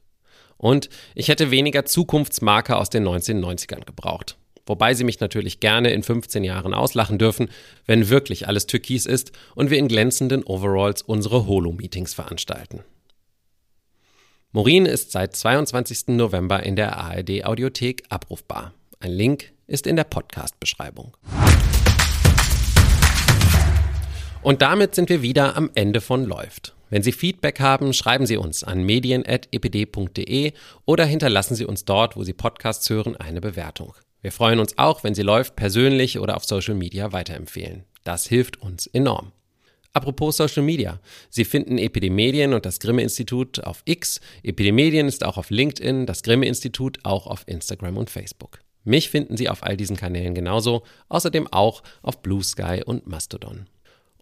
Und 0.57 0.89
ich 1.15 1.29
hätte 1.29 1.51
weniger 1.51 1.85
Zukunftsmarker 1.85 2.79
aus 2.79 2.89
den 2.89 3.07
1990ern 3.07 3.85
gebraucht. 3.85 4.39
Wobei 4.65 4.95
sie 4.95 5.05
mich 5.05 5.21
natürlich 5.21 5.61
gerne 5.61 5.91
in 5.91 6.03
15 6.03 6.45
Jahren 6.45 6.73
auslachen 6.73 7.19
dürfen, 7.19 7.51
wenn 7.85 8.09
wirklich 8.09 8.49
alles 8.49 8.67
türkis 8.67 9.05
ist 9.05 9.33
und 9.55 9.71
wir 9.71 9.79
in 9.79 9.87
glänzenden 9.87 10.43
Overalls 10.43 11.03
unsere 11.03 11.47
Holo-Meetings 11.47 12.15
veranstalten. 12.15 12.81
Morin 14.51 14.87
ist 14.87 15.13
seit 15.13 15.37
22. 15.37 16.09
November 16.09 16.63
in 16.63 16.75
der 16.75 16.97
ARD 16.97 17.45
Audiothek 17.45 18.05
abrufbar. 18.09 18.73
Ein 18.99 19.13
Link 19.13 19.53
ist 19.67 19.87
in 19.87 19.97
der 19.97 20.05
Podcast-Beschreibung. 20.05 21.15
Und 24.47 24.63
damit 24.63 24.95
sind 24.95 25.09
wir 25.09 25.23
wieder 25.23 25.57
am 25.57 25.73
Ende 25.75 26.01
von 26.01 26.25
Läuft. 26.25 26.77
Wenn 26.89 27.03
Sie 27.03 27.11
Feedback 27.11 27.59
haben, 27.59 27.93
schreiben 27.93 28.27
Sie 28.27 28.37
uns 28.37 28.63
an 28.63 28.85
medien.epd.de 28.85 30.53
oder 30.85 31.05
hinterlassen 31.05 31.57
Sie 31.57 31.65
uns 31.65 31.85
dort, 31.85 32.15
wo 32.15 32.23
Sie 32.23 32.33
Podcasts 32.33 32.89
hören, 32.89 33.17
eine 33.17 33.41
Bewertung. 33.41 33.95
Wir 34.23 34.31
freuen 34.31 34.61
uns 34.61 34.79
auch, 34.79 35.03
wenn 35.03 35.17
Sie 35.17 35.23
Läuft 35.23 35.57
persönlich 35.57 36.21
oder 36.21 36.37
auf 36.37 36.45
Social 36.45 36.77
Media 36.77 37.11
weiterempfehlen. 37.11 37.87
Das 38.05 38.29
hilft 38.29 38.63
uns 38.63 38.87
enorm. 38.87 39.33
Apropos 39.93 40.37
Social 40.37 40.63
Media. 40.63 41.01
Sie 41.29 41.45
finden 41.45 41.77
Epidemedien 41.77 42.55
und 42.55 42.65
das 42.65 42.79
Grimme-Institut 42.79 43.65
auf 43.65 43.83
X. 43.85 44.21
Epidemedien 44.45 45.09
ist 45.09 45.25
auch 45.25 45.39
auf 45.39 45.51
LinkedIn, 45.51 46.07
das 46.07 46.23
Grimme-Institut 46.23 47.01
auch 47.03 47.27
auf 47.27 47.43
Instagram 47.49 47.97
und 47.97 48.11
Facebook. 48.11 48.61
Mich 48.85 49.11
finden 49.11 49.37
Sie 49.37 49.49
auf 49.49 49.65
all 49.65 49.77
diesen 49.77 49.97
Kanälen 49.97 50.37
genauso, 50.37 50.85
außerdem 51.09 51.49
auch 51.49 51.83
auf 52.03 52.23
Blue 52.23 52.45
Sky 52.45 52.85
und 52.87 53.09
Mastodon. 53.09 53.67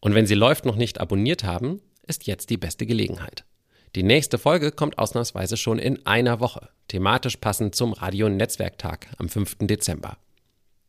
Und 0.05 0.15
wenn 0.15 0.27
Sie 0.27 0.35
Läuft 0.35 0.67
noch 0.67 0.77
nicht 0.77 1.01
abonniert 1.01 1.45
haben, 1.45 1.81
ist 2.07 2.27
jetzt 2.27 2.51
die 2.51 2.59
beste 2.59 2.85
Gelegenheit. 2.85 3.47
Die 3.95 4.03
nächste 4.03 4.37
Folge 4.37 4.71
kommt 4.71 4.99
ausnahmsweise 4.99 5.57
schon 5.57 5.79
in 5.79 6.05
einer 6.05 6.41
Woche, 6.41 6.69
thematisch 6.89 7.39
passend 7.39 7.75
zum 7.75 7.95
Radio-Netzwerktag 7.95 9.07
am 9.17 9.31
5. 9.31 9.57
Dezember. 9.61 10.19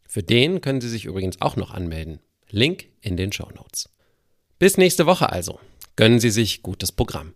Für 0.06 0.21
den 0.21 0.60
können 0.60 0.82
Sie 0.82 0.89
sich 0.89 1.06
übrigens 1.06 1.39
auch 1.39 1.56
noch 1.56 1.71
anmelden. 1.71 2.19
Link 2.49 2.88
in 2.99 3.15
den 3.15 3.32
Show 3.32 3.47
Notes. 3.56 3.89
Bis 4.60 4.75
nächste 4.75 5.06
Woche 5.06 5.32
also. 5.32 5.62
Gönnen 5.95 6.19
Sie 6.19 6.30
sich 6.30 6.62
gutes 6.62 6.91
Programm. 6.91 7.36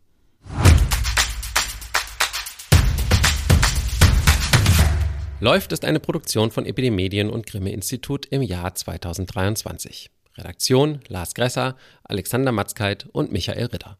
Läuft 5.39 5.72
ist 5.72 5.86
eine 5.86 6.02
Produktion 6.02 6.52
von 6.52 6.65
Epidemedien 6.65 7.30
und 7.30 7.46
Grimme 7.46 7.72
Institut 7.72 8.26
im 8.26 8.42
Jahr 8.42 8.76
2023. 8.76 10.12
Redaktion 10.38 11.02
Lars 11.08 11.34
Gresser, 11.34 11.76
Alexander 12.04 12.52
Matzkeit 12.52 13.08
und 13.12 13.32
Michael 13.32 13.65
Ritter. 13.65 13.98